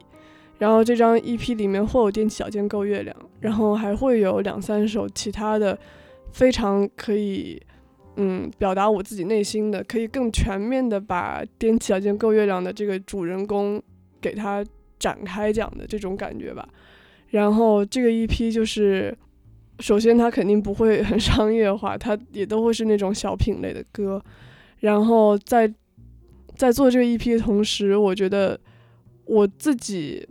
[0.60, 5.77] 然后这张 EP 里面会有《踮起脚尖够月亮》，然后还会有两三首其他的，
[6.31, 7.60] 非常可以，
[8.18, 13.81] 嗯，表达我自己内心的，可以更全面的把《踮起脚尖够月亮》的这个主人公
[14.22, 14.64] 给他
[14.99, 16.68] 展开讲的这种感觉吧。
[17.30, 19.18] 然后这个 EP 就是，
[19.80, 24.22] 首先它肯定不会很商业化，它也都会是那种小品类的歌。
[24.80, 25.73] 然后在
[26.56, 28.60] 在做这个 EP 的同时，我觉得
[29.26, 30.27] 我自己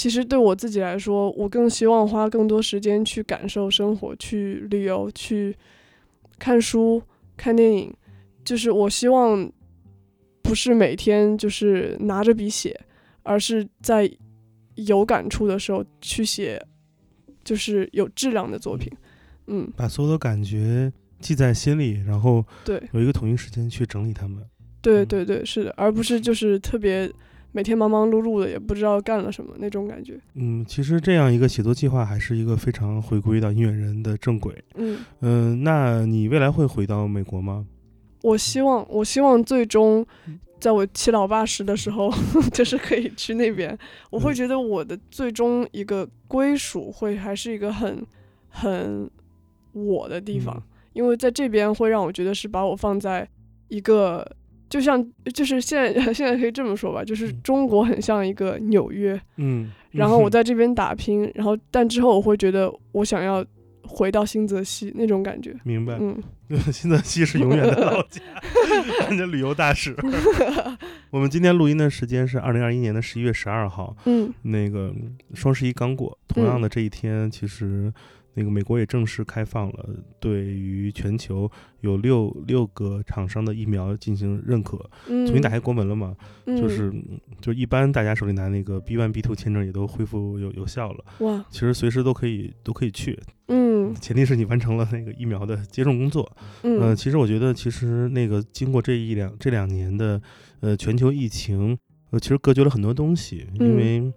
[0.00, 5.54] 其实对我自己来说，我更希望花更多时间去感受生活，去旅游，去
[6.38, 7.02] 看书、
[7.36, 7.92] 看电影。
[8.42, 9.52] 就是我希望
[10.40, 12.80] 不是每天就是拿着笔写，
[13.24, 14.10] 而是在
[14.76, 16.58] 有感触的时候去写，
[17.44, 18.90] 就是有质量的作品。
[19.48, 22.82] 嗯，把所有的感觉记在心里，然后对。
[22.94, 24.38] 有一个统一时间去整理它们。
[24.40, 24.46] 嗯
[24.80, 27.06] 对对对，是的，而不是就是特别
[27.52, 30.18] 每天忙忙碌碌的，也不知道干了什么那种感觉。
[30.34, 34.54] 嗯，其实这样一个写作计划还是一个非常回归到音乐人的正轨。
[34.76, 37.66] 嗯，嗯、那你未来会回到美国吗？
[38.22, 40.06] 我希望，我希望最终，
[40.60, 42.08] 在我七老八十的时候，
[42.52, 43.76] 就是可以去那边。
[44.10, 48.06] 我会嗯觉得我的最终一个归属会还是一个很
[48.48, 49.10] 很
[49.72, 50.62] 我的地方，嗯
[50.92, 53.28] 因为在这边会让我觉得是把我放在
[53.68, 54.36] 一个。
[54.70, 57.40] 就像，就是现在 现在可以这么说吧，就是嗯。
[57.42, 63.44] 中国很像一个纽约，嗯，然后我在在这边打拼，然后但之后我会觉得我想要
[63.82, 66.16] 回到新泽西那种感觉，明白，嗯，
[66.72, 68.22] 新泽西是永远的老家，
[69.10, 69.94] 人家旅游大使。
[71.10, 74.32] 我们今天录音的时间是二零二一年的十一月十二号，嗯。
[74.42, 74.94] 那个
[75.34, 77.92] 双十一刚过，同样的这一天，其实
[78.34, 79.88] 那个美国也正式开放了，
[80.18, 81.50] 对于全球
[81.80, 84.78] 有六六个厂商的疫苗进行认可，
[85.08, 86.16] 嗯，重新打开国门了嘛？
[86.46, 86.92] 嗯，就是
[87.40, 96.30] 就一般大家手里拿那个 B one B two 签证也都恢复有有效了，哇，其实随时都可以都可以去，嗯前提是你完成了那个疫苗的接种工作。
[96.62, 100.20] 嗯呃，其实我觉得，其实那个经过这一两这两年的
[100.60, 101.76] 呃全球疫情，
[102.10, 104.12] 呃，其实隔绝了很多东西，因嗯为，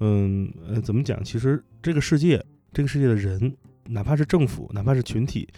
[0.00, 1.22] 嗯呃，怎么讲？
[1.24, 3.56] 其实这个世界，这个世界的人，
[3.88, 5.48] 哪怕是政府，哪怕是群体，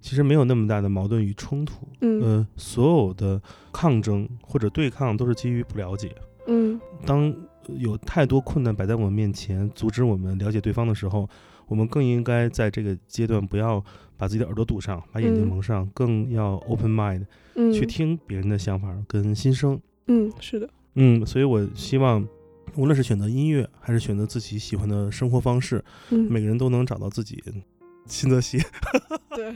[0.00, 1.88] 其实没有那么大的矛盾与冲突。
[2.00, 3.40] 嗯呃，所有的
[3.72, 6.14] 抗争或者对抗都是基于不了解。
[6.46, 7.34] 嗯当
[7.76, 11.28] 有太多困难摆在我们面前，阻止我们了解对方的时候，
[11.68, 13.84] 我们更应该在这个阶段不要
[14.16, 17.24] 把自己的耳朵堵上，把眼睛嗯蒙上，更要 open mind
[17.54, 19.80] 嗯，去听别人的想法跟心声。
[20.06, 22.26] 嗯，是的，嗯，所以我希望，
[22.76, 27.42] 无论是选择音乐，还是选择自己喜欢的生活方式，嗯，每个人都能找到自己
[28.06, 28.58] 新泽西，
[29.34, 29.54] 对，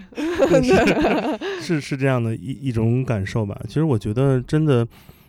[0.63, 3.61] 是是是这样的一一种感受吧。
[3.67, 4.87] 其实我觉得真的，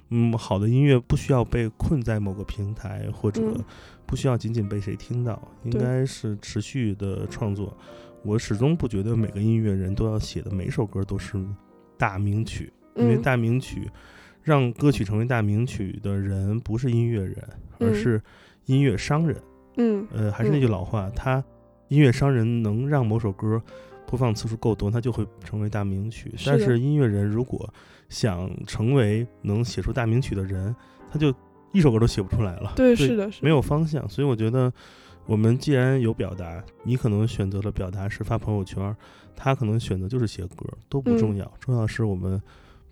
[0.09, 3.63] 嗯，好的音乐不需要被困在某个平台，或者嗯。
[4.07, 7.75] 不需要仅仅被谁听到，应该是持续的创作。
[8.21, 11.43] 我始终不觉得每个音乐人都要写的每首歌都是
[11.97, 13.21] 大名曲，因为嗯。
[13.23, 13.89] 大名曲
[14.45, 17.35] 让歌曲成为大名曲的人不是音乐人，
[17.79, 18.21] 而嗯是
[18.65, 19.35] 音乐商人。
[19.77, 21.43] 嗯呃，还是那句老话，他
[21.87, 23.59] 音乐商人能让某首歌
[24.05, 26.31] 播放次数够多，他就会成为大名曲。
[26.45, 27.67] 但是音乐人如果
[28.07, 30.73] 想成为能写出大名曲的人，
[31.11, 31.33] 他就
[31.71, 32.73] 一首歌都写不出来了。
[32.75, 34.07] 对，是的，是没有方向。
[34.07, 34.71] 所以我觉得，
[35.25, 38.95] 我们既然有表达，你可能选择了表达是发朋友圈，
[39.35, 41.51] 他可能选择就是写歌，都不重嗯要。
[41.59, 42.39] 重要的是我们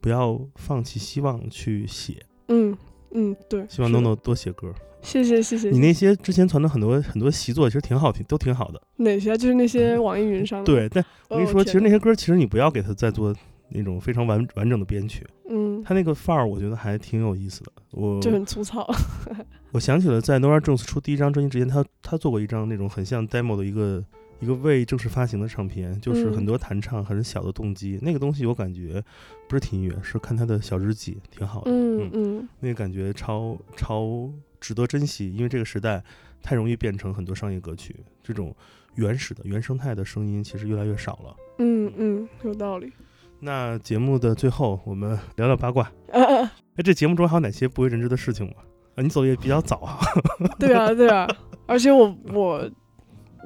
[0.03, 2.77] 不要放弃希望去写，嗯
[3.11, 4.73] 嗯，对，希望是的 NONO 多写歌。
[5.01, 5.69] 谢谢谢谢。
[5.69, 8.81] 你那些之前传的很多很多习作，其实挺好听，都挺好的。
[8.97, 9.37] 哪些？
[9.37, 13.33] 就是那些网易云上的。，对，但我跟你说，哦其实那些歌，其实你不要给他再做
[13.69, 17.71] 那种非常完完整的编曲，嗯，他那个范儿，我觉得还挺有意思的。
[17.91, 18.85] 我就很粗糙。
[19.71, 24.03] 我想起了在 Nora Jones 出第一张专辑之前，他他做过一张那种很像 demo 的一个
[24.43, 29.01] 一个未正式发行的唱片，就是嗯很多弹唱很小的动机，那个东西我感觉
[29.47, 31.71] 不是听音乐，是看他的小日记，挺好的。
[31.71, 34.29] 嗯嗯那个感觉超超
[34.59, 36.03] 值得珍惜，因为这个时代
[36.41, 38.53] 太容易变成很多商业歌曲，这种
[38.95, 41.35] 原始的原生态的声音其实越来越少了。
[41.59, 42.91] 嗯嗯，有道理。
[43.39, 45.91] 那节目的最后，我们聊聊八卦。
[46.11, 46.49] 哎，
[46.83, 48.53] 这节目中还有哪些不为人知的事情吗？
[48.95, 49.99] 啊，你走的也比较早啊。
[50.59, 51.27] 对啊对啊，
[51.67, 52.69] 而且我我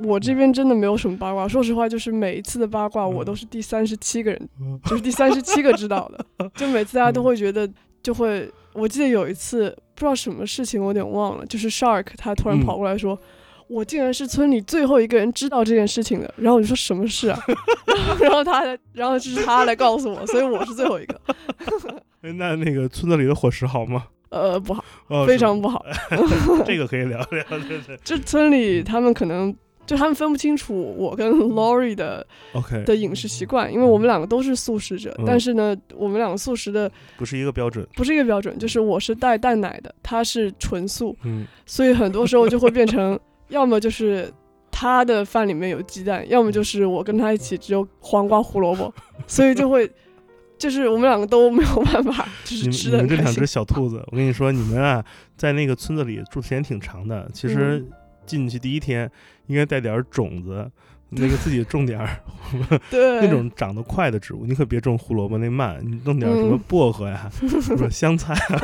[0.03, 4.49] 我这边真的没有什么八卦，说实话，就是每一次的八卦，我都是第三十七个人，
[4.85, 7.69] 就是第三十七个知道的， 就每次大家都会觉得，
[8.03, 13.17] 就会，我记得有一次不知道什么事情，我有点忘了，就是 Shark 他突然嗯跑过来说。
[13.69, 17.37] 我竟然是村里最后一个人知道这件事情的，然后我就说什么事啊？
[18.21, 18.63] 然后他，
[18.93, 21.19] 然后就是他来告诉我，所以我是最后一个。
[22.21, 24.05] 哎那那个村子里的伙食好吗？
[24.29, 25.85] 呃，不好，哦，非常不好。
[26.65, 27.99] 这个可以聊聊，对对。
[28.05, 29.53] 这村里他们可能
[29.87, 37.87] 就他们分不清楚我跟 Lori 的 OK，的饮食习惯，因为我们两个都是素食者，嗯但是呢，我们两个素食的不是一个标准。
[37.95, 43.17] 不是一个标准，就是我是带蛋奶的，他是纯素，嗯，所以很多时候就会变成，
[43.49, 44.31] 要么就是
[44.69, 48.93] 他的饭里面有鸡蛋，要么就是我跟他一起只有黄瓜、胡萝卜，
[49.25, 49.89] 所以就会。
[50.59, 53.45] 就是我们两个都没有办法，就是们吃的你们这两只。
[53.45, 55.05] 小兔子，我跟你说，你们啊，
[55.35, 57.29] 在那个村子里住时间挺长的。
[57.31, 57.91] 其实嗯
[58.27, 59.09] 进去第一天
[59.47, 60.69] 应该带点儿种子，
[61.09, 62.21] 那个自己种点儿
[62.91, 67.29] 对， 那种长得快的植物，你可别种胡萝卜那慢，你弄点儿什么嗯薄荷呀，
[67.61, 68.61] 什么香菜啊，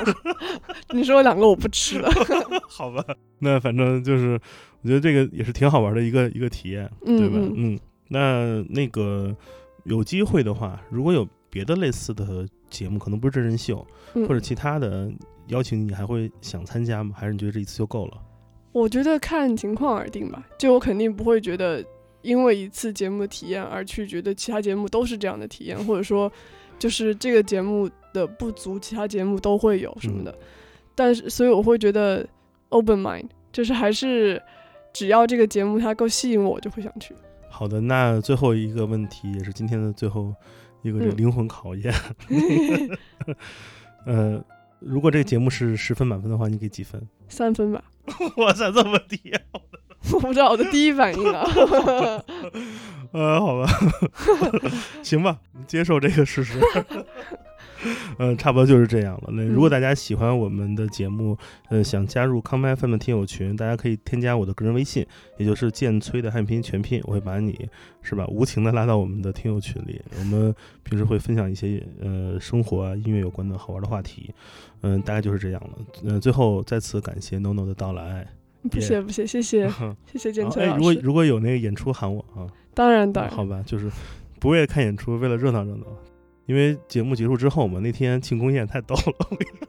[0.94, 2.10] 你说两个我不吃的，
[2.70, 3.04] 好吧？
[3.40, 4.40] 那反正就是，
[4.82, 7.36] 我觉得这个也是挺好玩的一个一个体验，嗯对吧？
[7.38, 7.80] 嗯嗯，
[8.10, 9.36] 那那个
[9.86, 13.86] 有机会的话，如果有别的类似的节目，可能不是真人秀
[14.16, 15.12] 嗯或者其他的
[15.48, 17.16] 邀请，你还会想参加吗？
[17.18, 18.18] 还是你觉得这一次就够了？
[18.74, 21.82] 我觉得看情况而定吧，就我肯定不会觉得
[22.24, 26.32] 因为一次节目的体验而去觉得其他节目都是这样的体验，或者说
[26.78, 30.36] 就是这个节目的不足，其他节目都会有什么的。
[30.96, 32.28] 但是，所以我会觉得
[32.70, 34.42] open mind，就是还是
[34.92, 37.16] 只要这个节目它够吸引我，我就会想去。
[37.50, 40.34] 好的，那最后一个问题也是今天的最后
[40.82, 41.94] 一个灵魂考验。
[44.06, 44.44] 呃，
[44.86, 47.02] 如果这个节目是十分满分的话，你给几分？
[47.30, 47.84] 三分吧，
[48.38, 49.42] 哇塞，这么低啊！
[50.12, 51.44] 我不知道我的第一反应啊。
[53.14, 53.70] 呃，好吧，
[55.02, 56.60] 行吧，接受这个事实。
[58.18, 59.30] 嗯，差不多就是这样了。
[59.32, 61.38] 那如果大家喜欢我们的节目，
[61.70, 65.06] 呃，想加入康麦 FM 的听友群，大家可以添加我的个人微信，
[65.38, 67.70] 也就是剑崔的汉拼音全拼，我会把你
[68.02, 70.02] 是吧无情的拉到我们的听友群里。
[70.20, 70.54] 我们
[70.84, 74.34] 平时会分享一些呃生活啊、音乐有关的好玩的话题，
[74.82, 75.78] 嗯、大概就是这样了。
[76.04, 78.28] 嗯、最后再次感谢 NONO 的到来。
[78.72, 80.94] 不谢不谢，谢谢嗯 谢谢建哎，如果。
[81.04, 83.92] 如果有那个演出喊我啊，当然当然，好吧，就是
[84.40, 85.86] 不为了看演出，为了热闹热闹。
[86.46, 89.68] 因为节目结束之后嘛，那天庆功宴太逗了，我跟你说，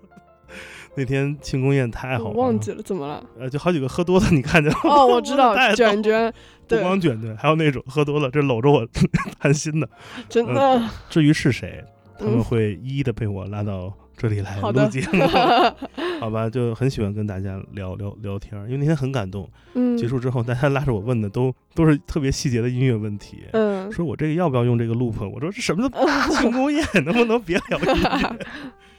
[0.96, 3.24] 那天庆功宴太好玩了，忘记了怎么了？
[3.38, 4.78] 呃，就好几个喝多的，你看见了？
[4.84, 8.86] 哦，我知道卷卷，不对，光卷卷，还有那种喝多了这搂着我
[9.40, 9.88] 谈心的。
[10.28, 11.84] 真的，至于是谁，
[12.18, 15.27] 他们嗯会一一的被我拉到这里来录节目，
[16.20, 16.49] 好吧？
[16.49, 19.49] 就很喜欢跟大家聊聊聊天儿，因为那天很感动。
[19.74, 23.45] 嗯，结束之后，大家拉着我问的都都是特别细节的音乐问题。
[23.53, 25.28] 嗯，说我这个要不要用这个 loop？
[25.28, 25.99] 我说这什么都
[26.35, 28.39] 庆功宴， 能不能别聊音乐？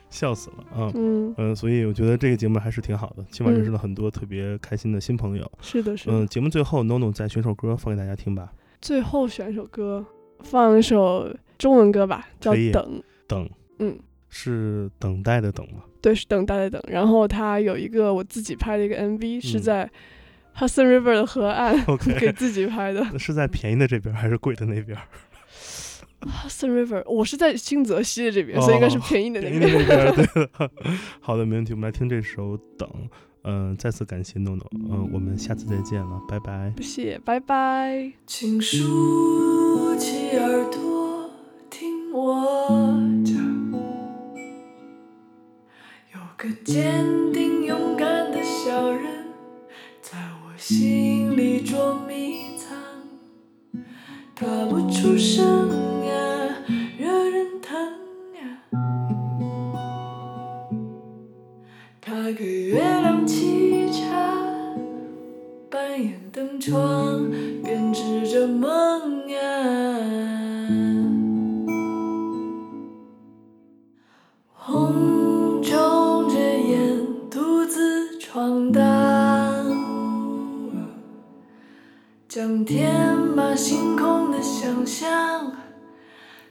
[0.10, 0.92] 笑死了啊！
[0.96, 5.52] 嗯，嗯，所以我觉得这个节目还是挺好的，起码认识了很多特别开心的新朋友。
[5.62, 6.14] 是的，是的。
[6.14, 8.54] 嗯，节目最后，NONO 再选首歌放给大家听吧。
[8.80, 10.06] 最后选首歌，
[10.42, 12.62] 放一首中文歌吧，叫等》。
[13.28, 13.98] 等嗯，
[14.38, 15.84] 是等待的等吗？
[16.02, 16.84] 对，是等待的等。
[16.90, 19.90] 然后他有一个我自己拍的一个 MV，是嗯在
[20.58, 21.74] Hudson River 的河岸
[22.20, 23.02] 给自己拍的。
[23.18, 24.98] 是在便宜的这边还是贵的那边
[26.20, 29.88] ？Hudson River，我是在新泽西的这边，所以应该是便宜的那便宜的边。
[29.88, 30.72] 那边，对的。
[31.22, 31.72] 好的，没问题。
[31.72, 32.90] 我们来听这首《等》。
[33.48, 34.66] 嗯、再次感谢 NONO。
[34.90, 36.74] 嗯、我们下次再见了，拜拜。
[36.76, 38.12] 不谢，拜拜。
[38.28, 41.30] 请竖起耳朵
[41.70, 43.45] 听我讲，
[46.46, 47.04] 个坚
[47.34, 49.02] 定勇敢的小人，
[50.00, 50.16] 在
[50.46, 52.78] 我心里捉迷藏。
[54.36, 56.56] 他不出声呀，
[57.00, 57.76] 惹人疼
[58.36, 58.62] 呀。
[62.00, 64.06] 他给月亮沏茶。
[65.72, 67.28] 扮演灯窗，
[67.64, 69.40] 编织着梦呀。
[74.54, 75.45] 红
[82.36, 85.54] 将天马行空的想象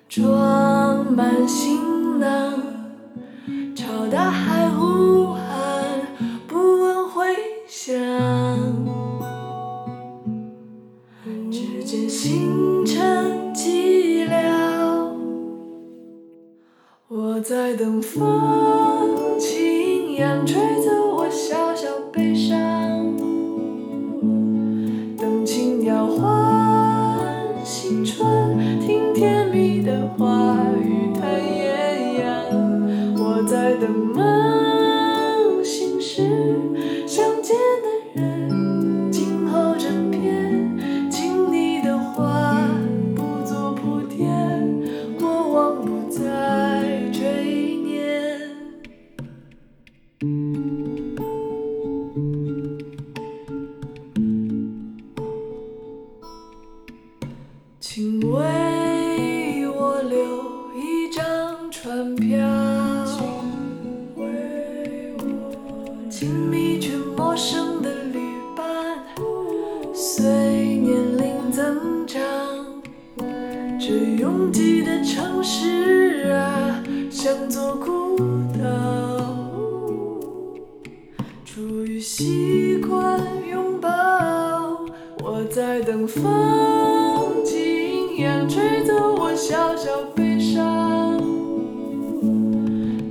[0.08, 2.58] 装满行囊，
[3.76, 6.00] 朝大海呼喊，
[6.48, 7.36] 不问回
[7.66, 7.94] 响。
[11.52, 15.12] 只见星辰寂寥，
[17.08, 21.03] 我在等风轻扬吹走
[66.16, 68.20] 亲密却陌生的旅
[68.54, 68.64] 伴，
[69.92, 72.22] 随年龄增长，
[73.80, 73.88] 这
[74.20, 76.80] 拥挤的城市啊，
[77.10, 78.16] 像座孤
[78.56, 78.64] 岛。
[81.44, 83.20] 出于习惯
[83.50, 83.90] 拥抱，
[85.24, 91.18] 我在等风轻扬吹走我小小悲伤，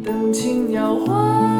[0.05, 1.52] 等青鸟唤